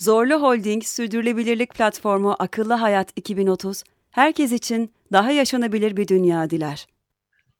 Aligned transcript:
Zorlu 0.00 0.34
Holding 0.42 0.84
Sürdürülebilirlik 0.84 1.74
Platformu 1.74 2.36
Akıllı 2.38 2.72
Hayat 2.72 3.12
2030, 3.16 3.84
herkes 4.10 4.52
için 4.52 4.92
daha 5.12 5.30
yaşanabilir 5.30 5.96
bir 5.96 6.08
dünya 6.08 6.50
diler. 6.50 6.86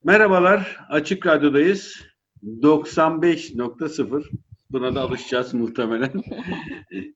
Merhabalar, 0.05 0.77
Açık 0.89 1.27
Radyo'dayız. 1.27 2.05
95.0, 2.45 4.25
buna 4.71 4.95
da 4.95 5.01
alışacağız 5.01 5.55
muhtemelen. 5.55 6.13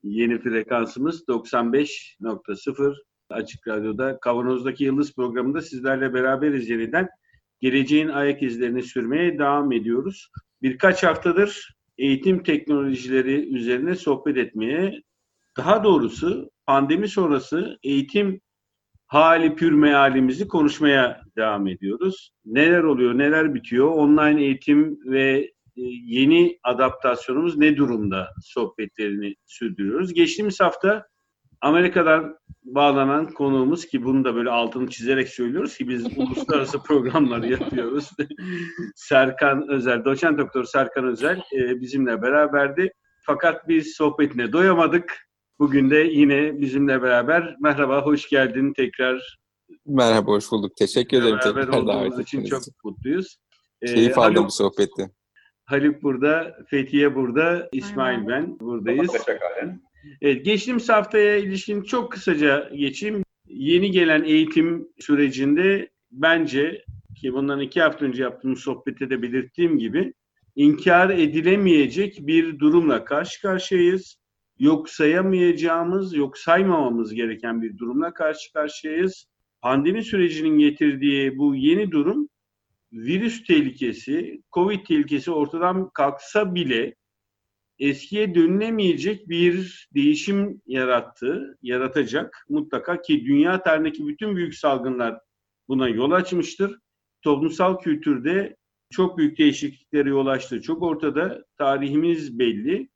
Yeni 0.03 0.39
frekansımız 0.39 1.25
95.0 1.29 2.95
Açık 3.31 3.69
Radyo'da 3.69 4.19
Kavanoz'daki 4.21 4.85
Yıldız 4.85 5.15
programında 5.15 5.61
sizlerle 5.61 6.15
beraberiz 6.15 6.71
yeniden. 6.71 7.09
Geleceğin 7.61 8.09
ayak 8.09 8.43
izlerini 8.43 8.83
sürmeye 8.83 9.39
devam 9.39 9.73
ediyoruz. 9.73 10.29
Birkaç 10.63 11.03
haftadır 11.03 11.77
eğitim 11.99 12.43
teknolojileri 12.43 13.55
üzerine 13.55 13.95
sohbet 13.95 14.37
etmeye, 14.37 15.03
daha 15.57 15.85
doğrusu 15.85 16.51
pandemi 16.67 17.09
sonrası 17.09 17.79
eğitim 17.83 18.41
hali 19.07 19.55
pür 19.55 19.73
mealimizi 19.73 20.49
konuşmaya 20.49 21.21
devam 21.37 21.67
ediyoruz. 21.67 22.31
Neler 22.45 22.83
oluyor, 22.83 23.19
neler 23.19 23.55
bitiyor, 23.55 23.89
online 23.89 24.43
eğitim 24.43 24.99
ve 25.05 25.53
e, 25.77 25.83
yeni 26.05 26.59
adaptasyonumuz 26.63 27.57
ne 27.57 27.77
durumda 27.77 28.29
sohbetlerini 28.43 29.35
sürdürüyoruz. 29.47 30.15
Geçtiğimiz 30.15 30.61
hafta 30.61 31.07
Amerika'dan 31.61 32.39
bağlanan 32.65 33.27
konuğumuz 33.27 33.87
ki 33.87 34.05
bunu 34.05 34.25
da 34.25 34.35
böyle 34.35 34.51
altını 34.51 34.91
çizerek 34.91 35.29
söylüyoruz 35.29 35.77
ki 35.77 35.89
biz 35.89 36.19
uluslararası 36.19 36.83
programları 36.87 37.53
yapıyoruz. 37.53 38.11
Serkan 38.95 39.69
Özel, 39.69 40.05
doçent 40.05 40.39
doktor 40.39 40.65
Serkan 40.65 41.05
Özel 41.05 41.43
e, 41.53 41.81
bizimle 41.81 42.23
beraberdi. 42.23 42.93
Fakat 43.27 43.69
biz 43.69 43.95
sohbetine 43.95 44.53
doyamadık. 44.53 45.32
Bugün 45.63 45.91
de 45.91 45.97
yine 45.97 46.61
bizimle 46.61 47.03
beraber. 47.03 47.57
Merhaba, 47.61 48.03
hoş 48.03 48.29
geldin 48.29 48.73
tekrar. 48.73 49.39
Merhaba, 49.87 50.31
hoş 50.31 50.53
bulduk. 50.53 50.77
Teşekkür 50.77 51.23
ederim 51.23 51.39
beraber 51.45 51.65
tekrar 51.65 51.87
davet 51.87 52.19
için 52.19 52.45
çok 52.45 52.63
mutluyuz. 52.85 53.37
Keyif 53.87 54.19
ee, 54.19 54.21
aldım 54.21 54.35
Haluk, 54.35 54.47
bu 54.47 54.51
sohbette. 54.51 55.11
Haluk 55.65 56.03
burada, 56.03 56.57
Fethiye 56.71 57.15
burada, 57.15 57.69
İsmail 57.73 58.29
ben 58.29 58.61
buradayız. 58.61 59.11
Evet, 60.23 60.45
geçtiğimiz 60.45 60.89
haftaya 60.89 61.37
ilişkin 61.37 61.83
çok 61.83 62.13
kısaca 62.13 62.71
geçeyim. 62.77 63.25
Yeni 63.47 63.91
gelen 63.91 64.25
eğitim 64.25 64.89
sürecinde 65.01 65.91
bence 66.11 66.85
ki 67.21 67.33
bundan 67.33 67.61
iki 67.61 67.81
hafta 67.81 68.05
önce 68.05 68.23
yaptığımız 68.23 68.59
sohbette 68.59 69.11
de 69.11 69.23
belirttiğim 69.23 69.79
gibi 69.79 70.15
inkar 70.57 71.11
edilemeyecek 71.11 72.19
bir 72.21 72.59
durumla 72.59 73.05
karşı 73.05 73.43
karşıyayız. 73.43 74.22
Yok 74.59 74.91
sayamayacağımız, 74.91 76.15
yok 76.15 76.39
saymamamız 76.39 77.15
gereken 77.15 77.63
bir 77.63 77.79
durumla 77.79 78.15
karşı 78.15 78.53
karşıyayız. 78.53 79.27
Pandemi 79.61 80.05
sürecinin 80.05 80.59
getirdiği 80.59 81.39
bu 81.39 81.55
yeni 81.55 81.91
durum 81.91 82.29
virüs 82.93 83.45
tehlikesi, 83.45 84.43
Covid 84.53 84.87
tehlikesi 84.87 85.31
ortadan 85.31 85.91
kalksa 85.95 86.55
bile 86.55 86.95
eskiye 87.79 88.35
dönülemeyecek 88.35 89.29
bir 89.29 89.89
değişim 89.95 90.63
yarattı, 90.67 91.59
yaratacak 91.63 92.47
mutlaka 92.49 93.03
ki 93.03 93.25
dünya 93.25 93.63
tarihindeki 93.63 94.07
bütün 94.07 94.37
büyük 94.37 94.55
salgınlar 94.55 95.19
buna 95.69 95.89
yol 95.89 96.11
açmıştır. 96.11 96.79
Toplumsal 97.23 97.79
kültürde 97.79 98.57
çok 98.91 99.19
büyük 99.19 99.39
değişikliklere 99.39 100.09
yol 100.09 100.27
açtı. 100.27 100.63
Çok 100.63 100.83
ortada 100.83 101.45
tarihimiz 101.59 102.39
belli. 102.39 102.89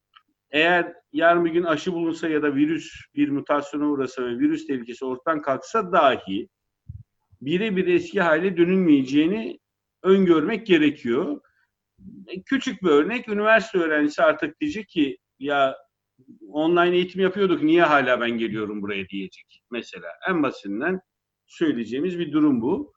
Eğer 0.50 0.92
yarın 1.12 1.44
bir 1.44 1.50
gün 1.50 1.64
aşı 1.64 1.92
bulunsa 1.92 2.28
ya 2.28 2.42
da 2.42 2.54
virüs 2.54 2.92
bir 3.14 3.28
mutasyona 3.28 3.86
uğrasa 3.86 4.22
ve 4.22 4.38
virüs 4.38 4.66
tehlikesi 4.66 5.04
ortadan 5.04 5.42
kalksa 5.42 5.92
dahi 5.92 6.48
birebir 7.40 7.86
eski 7.86 8.20
hale 8.20 8.56
dönülmeyeceğini 8.56 9.58
öngörmek 10.02 10.66
gerekiyor 10.66 11.40
küçük 12.46 12.82
bir 12.82 12.88
örnek. 12.88 13.28
Üniversite 13.28 13.78
öğrencisi 13.78 14.22
artık 14.22 14.60
diyecek 14.60 14.88
ki 14.88 15.18
ya 15.38 15.76
online 16.48 16.96
eğitim 16.96 17.20
yapıyorduk 17.20 17.62
niye 17.62 17.82
hala 17.82 18.20
ben 18.20 18.30
geliyorum 18.30 18.82
buraya 18.82 19.08
diyecek. 19.08 19.62
Mesela 19.70 20.08
en 20.28 20.42
basitinden 20.42 21.00
söyleyeceğimiz 21.46 22.18
bir 22.18 22.32
durum 22.32 22.60
bu. 22.60 22.94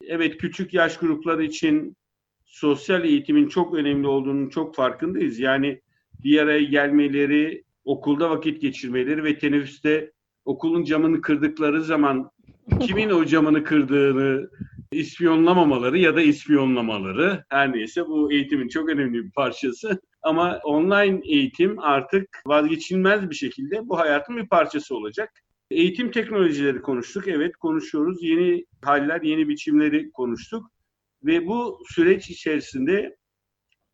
Evet 0.00 0.38
küçük 0.38 0.74
yaş 0.74 0.98
grupları 0.98 1.44
için 1.44 1.96
sosyal 2.44 3.04
eğitimin 3.04 3.48
çok 3.48 3.74
önemli 3.74 4.06
olduğunu 4.06 4.50
çok 4.50 4.74
farkındayız. 4.74 5.38
Yani 5.38 5.82
bir 6.24 6.38
araya 6.38 6.62
gelmeleri, 6.62 7.64
okulda 7.84 8.30
vakit 8.30 8.60
geçirmeleri 8.60 9.24
ve 9.24 9.38
teneffüste 9.38 10.12
okulun 10.44 10.84
camını 10.84 11.20
kırdıkları 11.20 11.82
zaman 11.82 12.30
kimin 12.80 13.10
o 13.10 13.24
camını 13.24 13.64
kırdığını 13.64 14.50
ispiyonlamamaları 14.92 15.98
ya 15.98 16.16
da 16.16 16.22
ispiyonlamaları 16.22 17.44
her 17.48 17.72
neyse 17.72 18.06
bu 18.06 18.32
eğitimin 18.32 18.68
çok 18.68 18.88
önemli 18.88 19.24
bir 19.24 19.30
parçası. 19.30 20.00
Ama 20.22 20.60
online 20.64 21.20
eğitim 21.24 21.78
artık 21.78 22.42
vazgeçilmez 22.46 23.30
bir 23.30 23.34
şekilde 23.34 23.88
bu 23.88 23.98
hayatın 23.98 24.36
bir 24.36 24.48
parçası 24.48 24.96
olacak. 24.96 25.30
Eğitim 25.70 26.10
teknolojileri 26.10 26.82
konuştuk. 26.82 27.28
Evet 27.28 27.56
konuşuyoruz. 27.56 28.22
Yeni 28.22 28.64
haller, 28.82 29.22
yeni 29.22 29.48
biçimleri 29.48 30.10
konuştuk. 30.10 30.70
Ve 31.22 31.46
bu 31.46 31.78
süreç 31.88 32.30
içerisinde 32.30 33.16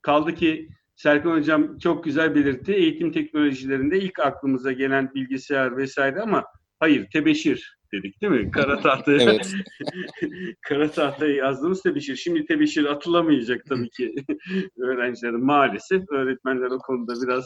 kaldı 0.02 0.34
ki 0.34 0.68
Serkan 0.98 1.30
Hocam 1.30 1.78
çok 1.78 2.04
güzel 2.04 2.34
belirtti. 2.34 2.72
Eğitim 2.72 3.12
teknolojilerinde 3.12 3.98
ilk 3.98 4.18
aklımıza 4.18 4.72
gelen 4.72 5.14
bilgisayar 5.14 5.76
vesaire 5.76 6.20
ama 6.20 6.44
hayır 6.80 7.06
tebeşir 7.12 7.78
dedik 7.92 8.22
değil 8.22 8.32
mi? 8.32 8.50
Kara 8.50 8.80
tahtaya 8.80 9.22
evet. 9.22 9.54
kara 10.68 10.90
tahtaya 10.90 11.34
yazdığımız 11.34 11.82
tebeşir. 11.82 12.16
Şimdi 12.16 12.46
tebeşir 12.46 12.84
atılamayacak 12.84 13.64
tabii 13.68 13.90
ki 13.90 14.14
öğrencilerin 14.78 15.44
maalesef. 15.44 16.02
Öğretmenler 16.10 16.70
o 16.70 16.78
konuda 16.78 17.14
biraz 17.26 17.44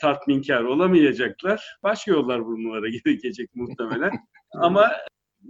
tatminkar 0.00 0.62
olamayacaklar. 0.62 1.78
Başka 1.82 2.10
yollar 2.10 2.44
bulmaları 2.44 2.88
gerekecek 2.88 3.50
muhtemelen. 3.54 4.12
Ama 4.54 4.90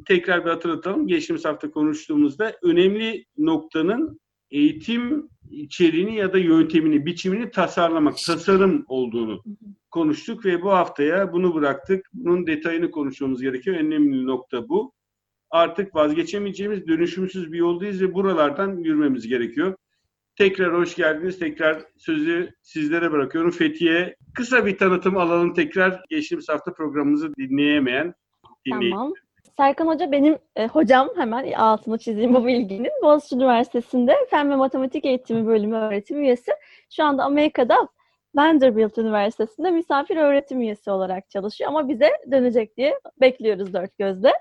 tekrar 0.06 0.44
bir 0.44 0.50
hatırlatalım. 0.50 1.06
Geçtiğimiz 1.06 1.44
hafta 1.44 1.71
konuştuğumuzda 1.71 2.53
önemli 2.62 3.25
noktanın 3.37 4.21
eğitim 4.50 5.28
içeriğini 5.50 6.14
ya 6.14 6.32
da 6.32 6.38
yöntemini, 6.38 7.06
biçimini 7.06 7.50
tasarlamak, 7.50 8.16
tasarım 8.26 8.84
olduğunu 8.88 9.42
konuştuk 9.91 10.44
ve 10.44 10.62
bu 10.62 10.70
haftaya 10.70 11.32
bunu 11.32 11.54
bıraktık. 11.54 12.06
Bunun 12.12 12.47
detayını 12.47 12.91
konuşmamız 12.91 13.42
gerekiyor. 13.42 13.76
En 13.76 13.86
önemli 13.86 14.26
nokta 14.26 14.69
bu. 14.69 14.92
Artık 15.50 15.95
vazgeçemeyeceğimiz 15.95 16.86
dönüşümsüz 16.86 17.53
bir 17.53 17.59
yoldayız 17.59 18.03
ve 18.03 18.15
buralardan 18.15 18.77
yürümemiz 18.77 19.28
gerekiyor. 19.28 19.77
Tekrar 20.36 20.74
hoş 20.74 20.97
geldiniz. 20.97 21.39
Tekrar 21.39 21.84
sözü 21.97 22.50
sizlere 22.62 23.12
bırakıyorum. 23.12 23.50
Fethiye 23.50 24.16
kısa 24.34 24.66
bir 24.66 24.78
tanıtım 24.78 25.16
alalım 25.16 25.54
tekrar. 25.54 26.03
Geçtiğimiz 26.10 26.48
hafta 26.48 26.72
programımızı 26.72 27.34
dinleyemeyen 27.36 28.15
dinleyin. 28.66 28.92
Tamam. 28.92 29.12
Serkan 29.59 29.87
Hoca 29.87 30.13
benim 30.13 30.39
e, 30.57 30.66
hocam 30.66 31.09
hemen 31.16 31.53
altını 31.53 31.99
çizeyim 31.99 32.34
bu 32.34 32.47
bilginin. 32.47 32.91
Boğaziçi 33.03 33.34
Üniversitesi'nde 33.34 34.15
Fen 34.31 34.51
ve 34.51 34.57
Matematik 34.57 35.05
Eğitimi 35.05 35.47
Bölümü 35.47 35.77
öğretim 35.77 36.21
üyesi. 36.21 36.53
Şu 36.91 37.05
anda 37.05 37.25
Amerika'da 37.25 37.89
Vanderbilt 38.34 38.99
Üniversitesi'nde 38.99 39.71
misafir 39.71 40.16
öğretim 40.16 40.60
üyesi 40.60 40.91
olarak 40.91 41.31
çalışıyor 41.31 41.71
ama 41.71 41.89
bize 41.89 42.10
dönecek 42.31 42.77
diye 42.77 43.01
bekliyoruz 43.21 43.72
dört 43.72 43.99
gözle. 43.99 44.33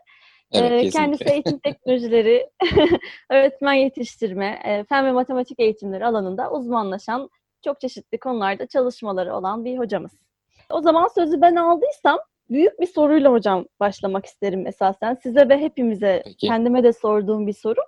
Evet, 0.52 0.86
ee, 0.86 0.90
kendisi 0.90 1.24
eğitim 1.24 1.60
teknolojileri, 1.60 2.50
öğretmen 3.30 3.74
yetiştirme, 3.74 4.60
e, 4.64 4.84
fen 4.84 5.06
ve 5.06 5.12
matematik 5.12 5.60
eğitimleri 5.60 6.06
alanında 6.06 6.52
uzmanlaşan 6.52 7.30
çok 7.64 7.81
çeşitli 7.81 8.19
konularda 8.19 8.68
çalışmaları 8.68 9.36
olan 9.36 9.66
bir 9.66 9.78
hocamız. 9.78 10.12
O 10.69 10.81
zaman 10.81 11.08
sözü 11.08 11.42
ben 11.42 11.56
aldıysam 11.56 12.19
büyük 12.49 12.79
bir 12.79 12.88
soruyla 12.88 13.31
hocam 13.31 13.65
başlamak 13.79 14.25
isterim 14.25 14.67
esasen. 14.67 15.17
Size 15.23 15.49
ve 15.49 15.57
hepimize, 15.57 16.21
Peki. 16.25 16.47
kendime 16.47 16.83
de 16.83 16.94
sorduğum 16.94 17.47
bir 17.47 17.53
soru. 17.53 17.79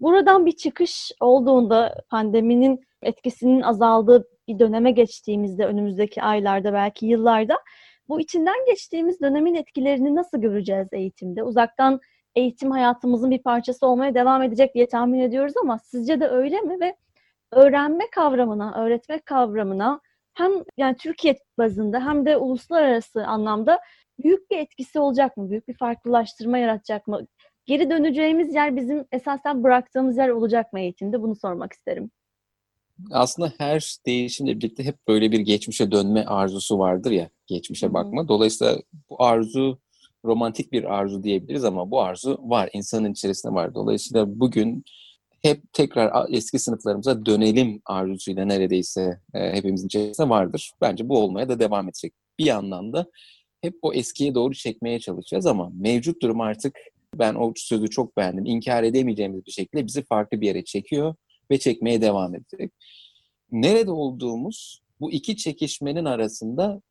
Buradan 0.00 0.46
bir 0.46 0.52
çıkış 0.52 1.12
olduğunda 1.20 1.94
pandeminin 2.10 2.80
etkisinin 3.02 3.60
azaldığı 3.60 4.28
bir 4.48 4.58
döneme 4.58 4.90
geçtiğimizde 4.90 5.66
önümüzdeki 5.66 6.22
aylarda 6.22 6.72
belki 6.72 7.06
yıllarda 7.06 7.58
Bu 8.08 8.20
içinden 8.20 8.64
geçtiğimiz 8.66 9.20
dönemin 9.20 9.54
etkilerini 9.54 10.14
nasıl 10.14 10.40
göreceğiz 10.40 10.88
eğitimde? 10.92 11.42
Uzaktan 11.42 12.00
eğitim 12.34 12.70
hayatımızın 12.70 13.30
bir 13.30 13.42
parçası 13.42 13.86
olmaya 13.86 14.14
devam 14.14 14.42
edecek 14.42 14.74
diye 14.74 14.88
tahmin 14.88 15.20
ediyoruz 15.20 15.54
ama 15.62 15.78
sizce 15.78 16.20
de 16.20 16.28
öyle 16.28 16.60
mi? 16.60 16.80
Ve 16.80 16.96
öğrenme 17.52 18.04
kavramına, 18.10 18.84
öğretmek 18.84 19.26
kavramına 19.26 20.00
hem 20.34 20.50
yani 20.76 20.96
Türkiye 20.96 21.38
bazında 21.58 22.06
hem 22.06 22.26
de 22.26 22.36
uluslararası 22.36 23.26
anlamda 23.26 23.80
büyük 24.22 24.50
bir 24.50 24.58
etkisi 24.58 25.00
olacak 25.00 25.36
mı? 25.36 25.50
Büyük 25.50 25.68
bir 25.68 25.74
farklılaştırma 25.74 26.58
yaratacak 26.58 27.06
mı? 27.06 27.26
Geri 27.66 27.90
döneceğimiz 27.90 28.54
yer 28.54 28.76
bizim 28.76 29.04
esasen 29.12 29.64
bıraktığımız 29.64 30.16
yer 30.16 30.28
olacak 30.28 30.72
mı 30.72 30.80
eğitimde? 30.80 31.22
Bunu 31.22 31.36
sormak 31.36 31.72
isterim. 31.72 32.10
Aslında 33.10 33.52
her 33.58 33.96
değişimle 34.06 34.56
birlikte 34.56 34.84
hep 34.84 34.96
böyle 35.08 35.32
bir 35.32 35.40
geçmişe 35.40 35.92
dönme 35.92 36.24
arzusu 36.24 36.78
vardır 36.78 37.10
ya, 37.10 37.30
geçmişe 37.46 37.94
bakma. 37.94 38.28
Dolayısıyla 38.28 38.76
bu 39.10 39.22
arzu 39.22 39.78
romantik 40.24 40.72
bir 40.72 40.84
arzu 40.84 41.22
diyebiliriz 41.22 41.64
ama 41.64 41.90
bu 41.90 42.00
arzu 42.00 42.38
var, 42.42 42.70
insanın 42.72 43.12
içerisinde 43.12 43.54
var. 43.54 43.74
Dolayısıyla 43.74 44.40
bugün 44.40 44.84
hep 45.42 45.72
tekrar 45.72 46.26
eski 46.30 46.58
sınıflarımıza 46.58 47.26
dönelim 47.26 47.80
arzusuyla 47.86 48.44
neredeyse 48.44 49.20
e, 49.34 49.52
hepimizin 49.52 49.86
içerisinde 49.86 50.28
vardır. 50.28 50.72
Bence 50.80 51.08
bu 51.08 51.18
olmaya 51.18 51.48
da 51.48 51.60
devam 51.60 51.88
edecek. 51.88 52.12
Bir 52.38 52.44
yandan 52.44 52.92
da 52.92 53.06
hep 53.62 53.74
o 53.82 53.92
eskiye 53.92 54.34
doğru 54.34 54.54
çekmeye 54.54 55.00
çalışacağız 55.00 55.46
ama 55.46 55.72
mevcut 55.74 56.22
durum 56.22 56.40
artık 56.40 56.78
ben 57.14 57.34
o 57.34 57.52
sözü 57.56 57.90
çok 57.90 58.16
beğendim. 58.16 58.46
İnkar 58.46 58.82
edemeyeceğimiz 58.82 59.46
bir 59.46 59.52
şekilde 59.52 59.86
bizi 59.86 60.02
farklı 60.02 60.40
bir 60.40 60.46
yere 60.46 60.64
çekiyor 60.64 61.14
ve 61.50 61.58
çekmeye 61.58 62.02
devam 62.02 62.34
edecek. 62.34 62.72
Nerede 63.52 63.90
olduğumuz 63.90 64.82
bu 65.00 65.12
iki 65.12 65.36
çekişmenin 65.36 66.04
arasında 66.04 66.82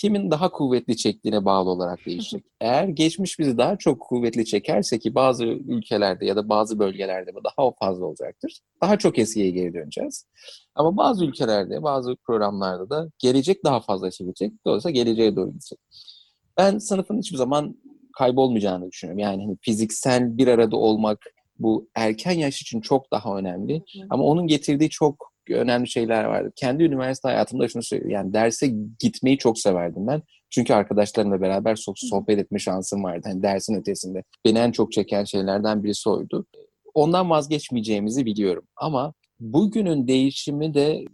kimin 0.00 0.30
daha 0.30 0.50
kuvvetli 0.50 0.96
çektiğine 0.96 1.44
bağlı 1.44 1.70
olarak 1.70 2.06
değişecek. 2.06 2.44
Eğer 2.60 2.88
geçmiş 2.88 3.38
bizi 3.38 3.58
daha 3.58 3.76
çok 3.76 4.00
kuvvetli 4.00 4.44
çekerse 4.44 4.98
ki 4.98 5.14
bazı 5.14 5.44
ülkelerde 5.44 6.26
ya 6.26 6.36
da 6.36 6.48
bazı 6.48 6.78
bölgelerde 6.78 7.34
bu 7.34 7.44
daha 7.44 7.72
fazla 7.80 8.04
olacaktır. 8.04 8.60
Daha 8.82 8.98
çok 8.98 9.18
eskiye 9.18 9.50
geri 9.50 9.74
döneceğiz. 9.74 10.26
Ama 10.74 10.96
bazı 10.96 11.24
ülkelerde, 11.24 11.82
bazı 11.82 12.16
programlarda 12.16 12.90
da 12.90 13.10
gelecek 13.18 13.64
daha 13.64 13.80
fazla 13.80 14.10
çekecek. 14.10 14.52
Dolayısıyla 14.66 15.02
geleceğe 15.02 15.36
doğru 15.36 15.50
gidecek. 15.50 15.78
Ben 16.56 16.78
sınıfın 16.78 17.18
hiçbir 17.18 17.36
zaman 17.36 17.76
kaybolmayacağını 18.18 18.90
düşünüyorum. 18.90 19.18
Yani 19.18 19.42
hani 19.42 19.56
fiziksel 19.60 20.38
bir 20.38 20.48
arada 20.48 20.76
olmak 20.76 21.18
bu 21.58 21.88
erken 21.94 22.32
yaş 22.32 22.62
için 22.62 22.80
çok 22.80 23.12
daha 23.12 23.38
önemli. 23.38 23.82
Ama 24.10 24.24
onun 24.24 24.46
getirdiği 24.46 24.90
çok 24.90 25.35
önemli 25.50 25.88
şeyler 25.88 26.24
vardı. 26.24 26.52
Kendi 26.56 26.84
üniversite 26.84 27.28
hayatımda 27.28 27.68
şunu 27.68 27.82
söyleyeyim. 27.82 28.10
Yani 28.10 28.32
derse 28.32 28.66
gitmeyi 29.00 29.38
çok 29.38 29.58
severdim 29.58 30.06
ben. 30.06 30.22
Çünkü 30.50 30.74
arkadaşlarımla 30.74 31.40
beraber 31.40 31.76
sohbet 31.96 32.38
etme 32.38 32.58
şansım 32.58 33.04
vardı. 33.04 33.28
Hani 33.28 33.42
dersin 33.42 33.74
ötesinde. 33.74 34.22
Beni 34.44 34.58
en 34.58 34.72
çok 34.72 34.92
çeken 34.92 35.24
şeylerden 35.24 35.84
birisi 35.84 36.10
oydu. 36.10 36.46
Ondan 36.94 37.30
vazgeçmeyeceğimizi 37.30 38.26
biliyorum. 38.26 38.64
Ama 38.76 39.14
bugünün 39.40 40.08
değişimi 40.08 40.74
de 40.74 41.04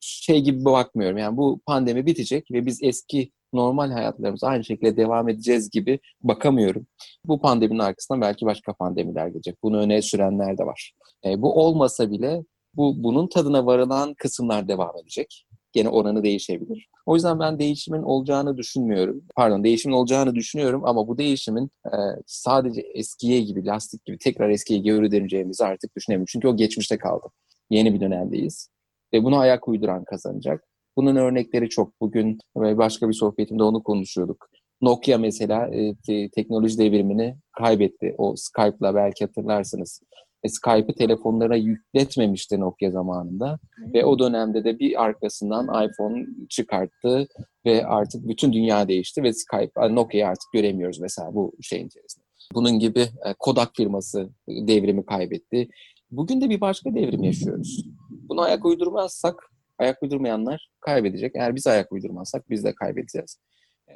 şey 0.00 0.40
gibi 0.40 0.64
bakmıyorum. 0.64 1.18
Yani 1.18 1.36
bu 1.36 1.60
pandemi 1.66 2.06
bitecek 2.06 2.50
ve 2.50 2.66
biz 2.66 2.82
eski 2.82 3.30
normal 3.52 3.90
hayatlarımıza 3.90 4.46
aynı 4.46 4.64
şekilde 4.64 4.96
devam 4.96 5.28
edeceğiz 5.28 5.70
gibi 5.70 5.98
bakamıyorum. 6.22 6.86
Bu 7.24 7.40
pandeminin 7.40 7.78
arkasından 7.78 8.20
belki 8.20 8.46
başka 8.46 8.72
pandemiler 8.72 9.28
gelecek. 9.28 9.62
Bunu 9.62 9.78
öne 9.78 10.02
sürenler 10.02 10.58
de 10.58 10.66
var. 10.66 10.92
E, 11.24 11.42
bu 11.42 11.64
olmasa 11.64 12.10
bile 12.10 12.42
bu 12.76 13.04
bunun 13.04 13.26
tadına 13.26 13.66
varılan 13.66 14.14
kısımlar 14.14 14.68
devam 14.68 14.96
edecek. 15.02 15.46
Gene 15.72 15.88
oranı 15.88 16.22
değişebilir. 16.22 16.88
O 17.06 17.14
yüzden 17.14 17.40
ben 17.40 17.58
değişimin 17.58 18.02
olacağını 18.02 18.56
düşünmüyorum. 18.56 19.22
Pardon 19.36 19.64
değişimin 19.64 19.94
olacağını 19.94 20.34
düşünüyorum 20.34 20.84
ama 20.84 21.08
bu 21.08 21.18
değişimin 21.18 21.70
e, 21.86 21.96
sadece 22.26 22.80
eskiye 22.80 23.40
gibi, 23.40 23.66
lastik 23.66 24.04
gibi 24.04 24.18
tekrar 24.18 24.50
eskiye 24.50 24.80
geri 24.80 25.12
döneceğimizi 25.12 25.64
artık 25.64 25.96
düşünemiyorum. 25.96 26.26
Çünkü 26.28 26.48
o 26.48 26.56
geçmişte 26.56 26.98
kaldı. 26.98 27.26
Yeni 27.70 27.94
bir 27.94 28.00
dönemdeyiz. 28.00 28.68
Ve 29.12 29.24
bunu 29.24 29.38
ayak 29.38 29.68
uyduran 29.68 30.04
kazanacak. 30.04 30.64
Bunun 30.96 31.16
örnekleri 31.16 31.68
çok. 31.68 32.00
Bugün 32.00 32.38
başka 32.56 33.08
bir 33.08 33.14
sohbetimde 33.14 33.62
onu 33.62 33.82
konuşuyorduk. 33.82 34.48
Nokia 34.80 35.18
mesela 35.18 35.70
e, 36.08 36.30
teknoloji 36.30 36.78
devrimini 36.78 37.36
kaybetti. 37.58 38.14
O 38.18 38.36
Skype'la 38.36 38.94
belki 38.94 39.24
hatırlarsınız. 39.24 40.00
E, 40.44 40.48
Skype'ı 40.48 40.94
telefonlara 40.94 41.56
yükletmemişti 41.56 42.60
Nokia 42.60 42.90
zamanında. 42.90 43.58
Hmm. 43.76 43.94
Ve 43.94 44.04
o 44.04 44.18
dönemde 44.18 44.64
de 44.64 44.78
bir 44.78 45.02
arkasından 45.04 45.64
iPhone 45.64 46.26
çıkarttı 46.48 47.28
ve 47.66 47.86
artık 47.86 48.28
bütün 48.28 48.52
dünya 48.52 48.88
değişti 48.88 49.22
ve 49.22 49.32
Skype, 49.32 49.94
Nokia'yı 49.94 50.26
artık 50.26 50.52
göremiyoruz 50.52 51.00
mesela 51.00 51.34
bu 51.34 51.52
şeyin 51.62 51.86
içerisinde. 51.86 52.26
Bunun 52.54 52.78
gibi 52.78 53.00
e, 53.00 53.34
Kodak 53.38 53.70
firması 53.76 54.30
devrimi 54.48 55.06
kaybetti. 55.06 55.68
Bugün 56.10 56.40
de 56.40 56.50
bir 56.50 56.60
başka 56.60 56.94
devrim 56.94 57.22
yaşıyoruz. 57.22 57.86
Bunu 58.10 58.40
ayak 58.40 58.64
uydurmazsak 58.64 59.50
ayak 59.78 60.02
uydurmayanlar 60.02 60.68
kaybedecek. 60.80 61.32
Eğer 61.36 61.54
biz 61.54 61.66
ayak 61.66 61.92
uydurmazsak 61.92 62.50
biz 62.50 62.64
de 62.64 62.74
kaybedeceğiz. 62.74 63.38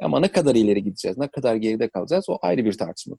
Ama 0.00 0.20
ne 0.20 0.28
kadar 0.28 0.54
ileri 0.54 0.84
gideceğiz, 0.84 1.18
ne 1.18 1.28
kadar 1.28 1.54
geride 1.54 1.88
kalacağız 1.88 2.24
o 2.28 2.38
ayrı 2.42 2.64
bir 2.64 2.78
tartışma. 2.78 3.16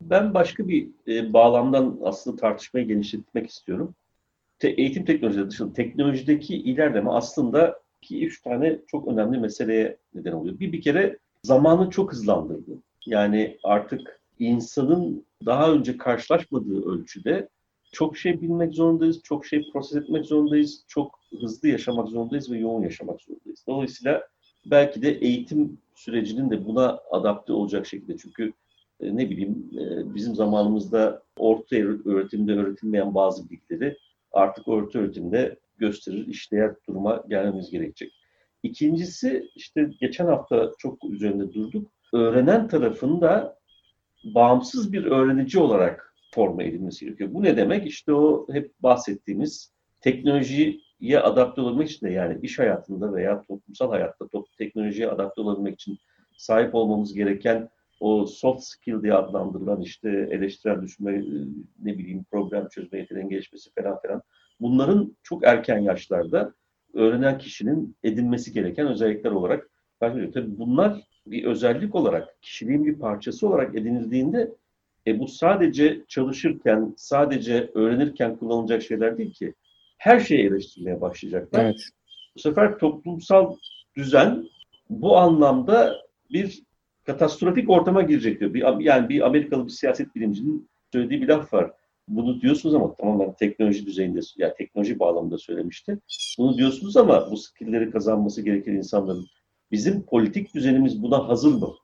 Ben 0.00 0.34
başka 0.34 0.68
bir 0.68 0.88
e, 1.08 1.32
bağlamdan 1.32 1.98
aslında 2.02 2.36
tartışmayı 2.36 2.88
genişletmek 2.88 3.50
istiyorum. 3.50 3.94
Te, 4.58 4.68
eğitim 4.68 5.04
teknolojisi 5.04 5.50
dışında 5.50 5.72
teknolojideki 5.72 6.56
ilerleme 6.56 7.10
aslında 7.10 7.80
iki 8.02 8.26
üç 8.26 8.42
tane 8.42 8.78
çok 8.86 9.08
önemli 9.08 9.38
meseleye 9.38 9.96
neden 10.14 10.32
oluyor. 10.32 10.58
Bir 10.58 10.72
bir 10.72 10.80
kere 10.82 11.18
zamanı 11.42 11.90
çok 11.90 12.12
hızlandırdı. 12.12 12.72
Yani 13.06 13.58
artık 13.62 14.20
insanın 14.38 15.26
daha 15.46 15.72
önce 15.72 15.96
karşılaşmadığı 15.96 16.90
ölçüde 16.90 17.48
çok 17.92 18.16
şey 18.16 18.42
bilmek 18.42 18.74
zorundayız, 18.74 19.22
çok 19.22 19.46
şey 19.46 19.70
proses 19.72 20.02
etmek 20.02 20.24
zorundayız, 20.24 20.84
çok 20.88 21.20
hızlı 21.40 21.68
yaşamak 21.68 22.08
zorundayız 22.08 22.50
ve 22.50 22.58
yoğun 22.58 22.82
yaşamak 22.82 23.20
zorundayız. 23.20 23.64
Dolayısıyla 23.66 24.28
belki 24.66 25.02
de 25.02 25.10
eğitim 25.10 25.78
sürecinin 25.94 26.50
de 26.50 26.66
buna 26.66 27.00
adapte 27.10 27.52
olacak 27.52 27.86
şekilde 27.86 28.16
çünkü 28.16 28.52
ne 29.00 29.30
bileyim 29.30 29.70
e, 29.80 30.14
bizim 30.14 30.34
zamanımızda 30.34 31.22
orta 31.36 31.76
öğretimde 31.76 32.52
öğretilmeyen 32.52 33.14
bazı 33.14 33.50
bilgileri 33.50 33.96
artık 34.32 34.68
orta 34.68 34.98
öğretimde 34.98 35.56
gösterir, 35.78 36.26
işleyen 36.26 36.76
duruma 36.88 37.24
gelmemiz 37.28 37.70
gerekecek. 37.70 38.12
İkincisi 38.62 39.50
işte 39.54 39.90
geçen 40.00 40.26
hafta 40.26 40.72
çok 40.78 41.04
üzerinde 41.04 41.52
durduk. 41.52 41.90
Öğrenen 42.12 42.68
tarafında 42.68 43.58
bağımsız 44.24 44.92
bir 44.92 45.04
öğrenici 45.04 45.58
olarak 45.58 46.14
forma 46.34 46.62
edilmesi 46.62 47.04
gerekiyor. 47.04 47.34
Bu 47.34 47.42
ne 47.42 47.56
demek? 47.56 47.86
İşte 47.86 48.12
o 48.12 48.46
hep 48.52 48.82
bahsettiğimiz 48.82 49.72
teknolojiye 50.00 51.20
adapte 51.22 51.60
olabilmek 51.60 51.90
için 51.90 52.06
de 52.06 52.10
yani 52.10 52.38
iş 52.42 52.58
hayatında 52.58 53.14
veya 53.14 53.42
toplumsal 53.42 53.90
hayatta 53.90 54.28
top, 54.28 54.46
teknolojiye 54.58 55.08
adapte 55.08 55.40
olabilmek 55.40 55.74
için 55.74 55.98
sahip 56.36 56.74
olmamız 56.74 57.14
gereken 57.14 57.68
o 58.00 58.26
soft 58.26 58.64
skill 58.64 59.02
diye 59.02 59.14
adlandırılan 59.14 59.80
işte 59.80 60.28
eleştirel 60.30 60.82
düşünme, 60.82 61.12
e, 61.12 61.24
ne 61.82 61.98
bileyim 61.98 62.24
problem 62.30 62.68
çözme 62.68 62.98
yeteneğinin 62.98 63.30
gelişmesi 63.30 63.70
falan 63.74 64.00
filan. 64.00 64.22
Bunların 64.60 65.16
çok 65.22 65.44
erken 65.46 65.78
yaşlarda 65.78 66.54
öğrenen 66.94 67.38
kişinin 67.38 67.96
edinmesi 68.04 68.52
gereken 68.52 68.86
özellikler 68.86 69.30
olarak 69.30 69.70
ben 70.00 70.30
tabii 70.30 70.58
bunlar 70.58 71.02
bir 71.26 71.44
özellik 71.44 71.94
olarak, 71.94 72.42
kişiliğin 72.42 72.84
bir 72.84 72.98
parçası 72.98 73.48
olarak 73.48 73.74
edinildiğinde 73.74 74.54
e 75.06 75.18
bu 75.18 75.28
sadece 75.28 76.04
çalışırken, 76.08 76.94
sadece 76.96 77.70
öğrenirken 77.74 78.36
kullanılacak 78.36 78.82
şeyler 78.82 79.18
değil 79.18 79.32
ki. 79.32 79.54
Her 79.98 80.20
şeyi 80.20 80.46
eleştirmeye 80.46 81.00
başlayacaklar. 81.00 81.64
Evet. 81.64 81.80
Bu 82.36 82.40
sefer 82.40 82.78
toplumsal 82.78 83.56
düzen 83.96 84.44
bu 84.90 85.16
anlamda 85.16 85.96
bir 86.30 86.62
katastrofik 87.06 87.70
ortama 87.70 88.02
girecek 88.02 88.40
diyor. 88.40 88.54
Bir, 88.54 88.80
yani 88.80 89.08
bir 89.08 89.26
Amerikalı 89.26 89.66
bir 89.66 89.72
siyaset 89.72 90.14
bilimcinin 90.14 90.68
söylediği 90.92 91.22
bir 91.22 91.28
laf 91.28 91.52
var. 91.52 91.72
Bunu 92.08 92.40
diyorsunuz 92.40 92.74
ama 92.74 92.94
tamamen 92.94 93.32
teknoloji 93.32 93.86
düzeyinde, 93.86 94.20
yani 94.36 94.52
teknoloji 94.58 94.98
bağlamında 94.98 95.38
söylemişti. 95.38 95.98
Bunu 96.38 96.58
diyorsunuz 96.58 96.96
ama 96.96 97.30
bu 97.30 97.36
skillleri 97.36 97.90
kazanması 97.90 98.42
gereken 98.42 98.72
insanların 98.72 99.26
bizim 99.70 100.02
politik 100.02 100.54
düzenimiz 100.54 101.02
buna 101.02 101.28
hazır 101.28 101.54
mı? 101.54 101.74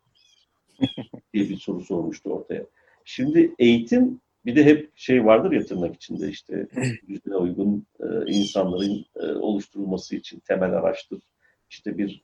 diye 1.34 1.48
bir 1.48 1.56
soru 1.56 1.80
sormuştu 1.80 2.30
ortaya. 2.30 2.66
Şimdi 3.04 3.54
eğitim 3.58 4.20
bir 4.44 4.56
de 4.56 4.64
hep 4.64 4.90
şey 4.94 5.24
vardır 5.24 5.52
ya 5.52 5.64
tırnak 5.64 5.94
içinde 5.94 6.28
işte 6.28 6.68
düzene 7.08 7.36
uygun 7.36 7.86
e, 8.00 8.32
insanların 8.32 9.04
e, 9.16 9.26
oluşturulması 9.26 10.16
için 10.16 10.40
temel 10.40 10.72
araçtır. 10.72 11.20
İşte 11.70 11.98
bir 11.98 12.22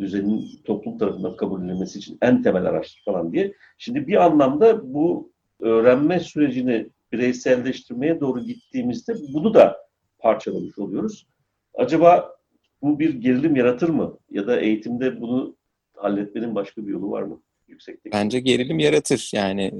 düzenin 0.00 0.44
toplum 0.64 0.98
tarafından 0.98 1.36
kabul 1.36 1.64
edilmesi 1.64 1.98
için 1.98 2.18
en 2.22 2.42
temel 2.42 2.64
araçtır 2.64 3.02
falan 3.04 3.32
diye. 3.32 3.52
Şimdi 3.78 4.06
bir 4.06 4.24
anlamda 4.24 4.94
bu 4.94 5.32
öğrenme 5.60 6.20
sürecini 6.20 6.86
bireyselleştirmeye 7.12 8.20
doğru 8.20 8.44
gittiğimizde 8.44 9.14
bunu 9.34 9.54
da 9.54 9.76
parçalamış 10.18 10.78
oluyoruz. 10.78 11.26
Acaba 11.74 12.36
bu 12.82 12.98
bir 12.98 13.14
gerilim 13.14 13.56
yaratır 13.56 13.88
mı? 13.88 14.18
Ya 14.30 14.46
da 14.46 14.60
eğitimde 14.60 15.20
bunu 15.20 15.56
halletmenin 15.96 16.54
başka 16.54 16.86
bir 16.86 16.92
yolu 16.92 17.10
var 17.10 17.22
mı? 17.22 17.42
Yüksekteki. 17.68 18.12
Bence 18.12 18.40
gerilim 18.40 18.78
yaratır. 18.78 19.30
Yani 19.34 19.72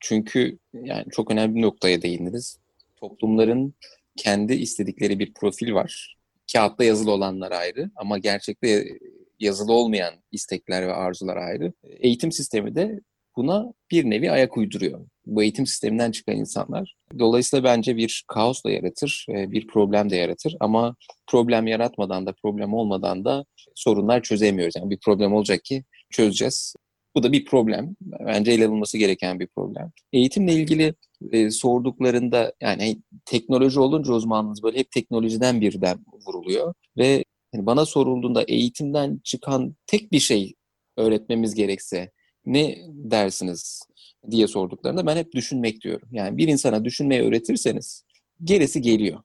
çünkü 0.00 0.58
yani 0.82 1.04
çok 1.10 1.30
önemli 1.30 1.54
bir 1.54 1.62
noktaya 1.62 2.02
değindiniz. 2.02 2.58
Toplumların 2.96 3.74
kendi 4.16 4.54
istedikleri 4.54 5.18
bir 5.18 5.32
profil 5.34 5.74
var. 5.74 6.16
Kağıtta 6.52 6.84
yazılı 6.84 7.10
olanlar 7.10 7.52
ayrı 7.52 7.90
ama 7.96 8.18
gerçekte 8.18 8.98
yazılı 9.40 9.72
olmayan 9.72 10.14
istekler 10.32 10.86
ve 10.86 10.92
arzular 10.92 11.36
ayrı. 11.36 11.72
Eğitim 11.84 12.32
sistemi 12.32 12.74
de 12.74 13.00
buna 13.36 13.72
bir 13.90 14.10
nevi 14.10 14.30
ayak 14.30 14.56
uyduruyor. 14.56 15.00
Bu 15.26 15.42
eğitim 15.42 15.66
sisteminden 15.66 16.10
çıkan 16.10 16.36
insanlar. 16.36 16.94
Dolayısıyla 17.18 17.64
bence 17.64 17.96
bir 17.96 18.24
kaos 18.28 18.64
da 18.64 18.70
yaratır, 18.70 19.26
e, 19.28 19.50
bir 19.50 19.66
problem 19.66 20.10
de 20.10 20.16
yaratır. 20.16 20.56
Ama 20.60 20.96
problem 21.26 21.66
yaratmadan 21.66 22.26
da, 22.26 22.34
problem 22.42 22.74
olmadan 22.74 23.24
da 23.24 23.44
sorunlar 23.74 24.22
çözemiyoruz. 24.22 24.76
Yani 24.76 24.90
bir 24.90 24.98
problem 25.04 25.32
olacak 25.32 25.64
ki 25.64 25.84
çözeceğiz. 26.10 26.74
Bu 27.14 27.22
da 27.22 27.32
bir 27.32 27.44
problem. 27.44 27.96
Bence 28.00 28.52
ele 28.52 28.66
alınması 28.66 28.98
gereken 28.98 29.40
bir 29.40 29.46
problem. 29.46 29.92
Eğitimle 30.12 30.52
ilgili 30.52 30.94
e, 31.32 31.50
sorduklarında 31.50 32.52
yani 32.60 33.02
teknoloji 33.24 33.80
olunca 33.80 34.12
uzmanınız 34.12 34.62
böyle 34.62 34.78
hep 34.78 34.90
teknolojiden 34.90 35.60
birden 35.60 35.98
vuruluyor. 36.26 36.74
Ve 36.96 37.24
yani 37.54 37.66
bana 37.66 37.86
sorulduğunda 37.86 38.42
eğitimden 38.42 39.20
çıkan 39.24 39.76
tek 39.86 40.12
bir 40.12 40.20
şey 40.20 40.54
öğretmemiz 40.96 41.54
gerekse 41.54 42.10
ne 42.46 42.78
dersiniz 42.88 43.82
diye 44.30 44.46
sorduklarında 44.46 45.06
ben 45.06 45.16
hep 45.16 45.32
düşünmek 45.32 45.80
diyorum. 45.80 46.08
Yani 46.12 46.36
bir 46.36 46.48
insana 46.48 46.84
düşünmeyi 46.84 47.22
öğretirseniz 47.22 48.04
gerisi 48.44 48.82
geliyor. 48.82 49.22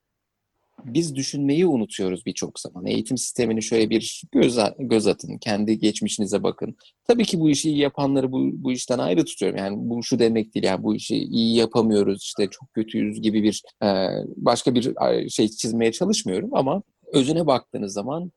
Biz 0.86 1.16
düşünmeyi 1.16 1.66
unutuyoruz 1.66 2.26
birçok 2.26 2.60
zaman. 2.60 2.86
Eğitim 2.86 3.18
sistemini 3.18 3.64
şöyle 3.64 3.90
bir 3.90 4.22
göz, 4.32 4.58
göz 4.80 5.08
atın, 5.08 5.38
kendi 5.38 5.80
geçmişinize 5.80 6.44
bakın. 6.44 6.76
Tabii 7.08 7.26
ki 7.26 7.40
bu 7.40 7.50
işi 7.50 7.70
iyi 7.70 7.78
yapanları 7.78 8.32
bu, 8.32 8.50
bu 8.54 8.72
işten 8.72 9.00
ayrı 9.00 9.26
tutuyorum. 9.26 9.58
Yani 9.58 9.76
bu 9.80 10.04
şu 10.04 10.20
demek 10.20 10.56
değil, 10.56 10.66
yani 10.66 10.84
bu 10.84 10.96
işi 10.96 11.16
iyi 11.16 11.56
yapamıyoruz, 11.56 12.24
işte 12.24 12.48
çok 12.52 12.74
kötüyüz 12.74 13.22
gibi 13.22 13.44
bir 13.44 13.64
başka 14.36 14.76
bir 14.76 14.94
şey 15.30 15.48
çizmeye 15.48 15.92
çalışmıyorum 15.92 16.50
ama 16.54 16.84
özüne 17.14 17.48
baktığınız 17.48 17.94
zaman 17.94 18.32